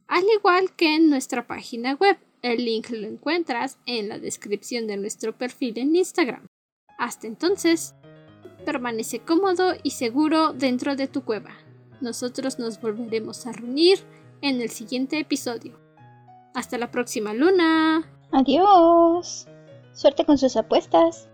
[0.07, 4.97] Al igual que en nuestra página web, el link lo encuentras en la descripción de
[4.97, 6.47] nuestro perfil en Instagram.
[6.99, 7.95] Hasta entonces,
[8.65, 11.53] permanece cómodo y seguro dentro de tu cueva.
[12.01, 13.99] Nosotros nos volveremos a reunir
[14.43, 15.79] en el siguiente episodio.
[16.55, 18.09] Hasta la próxima luna.
[18.33, 19.47] Adiós.
[19.93, 21.29] Suerte con sus apuestas.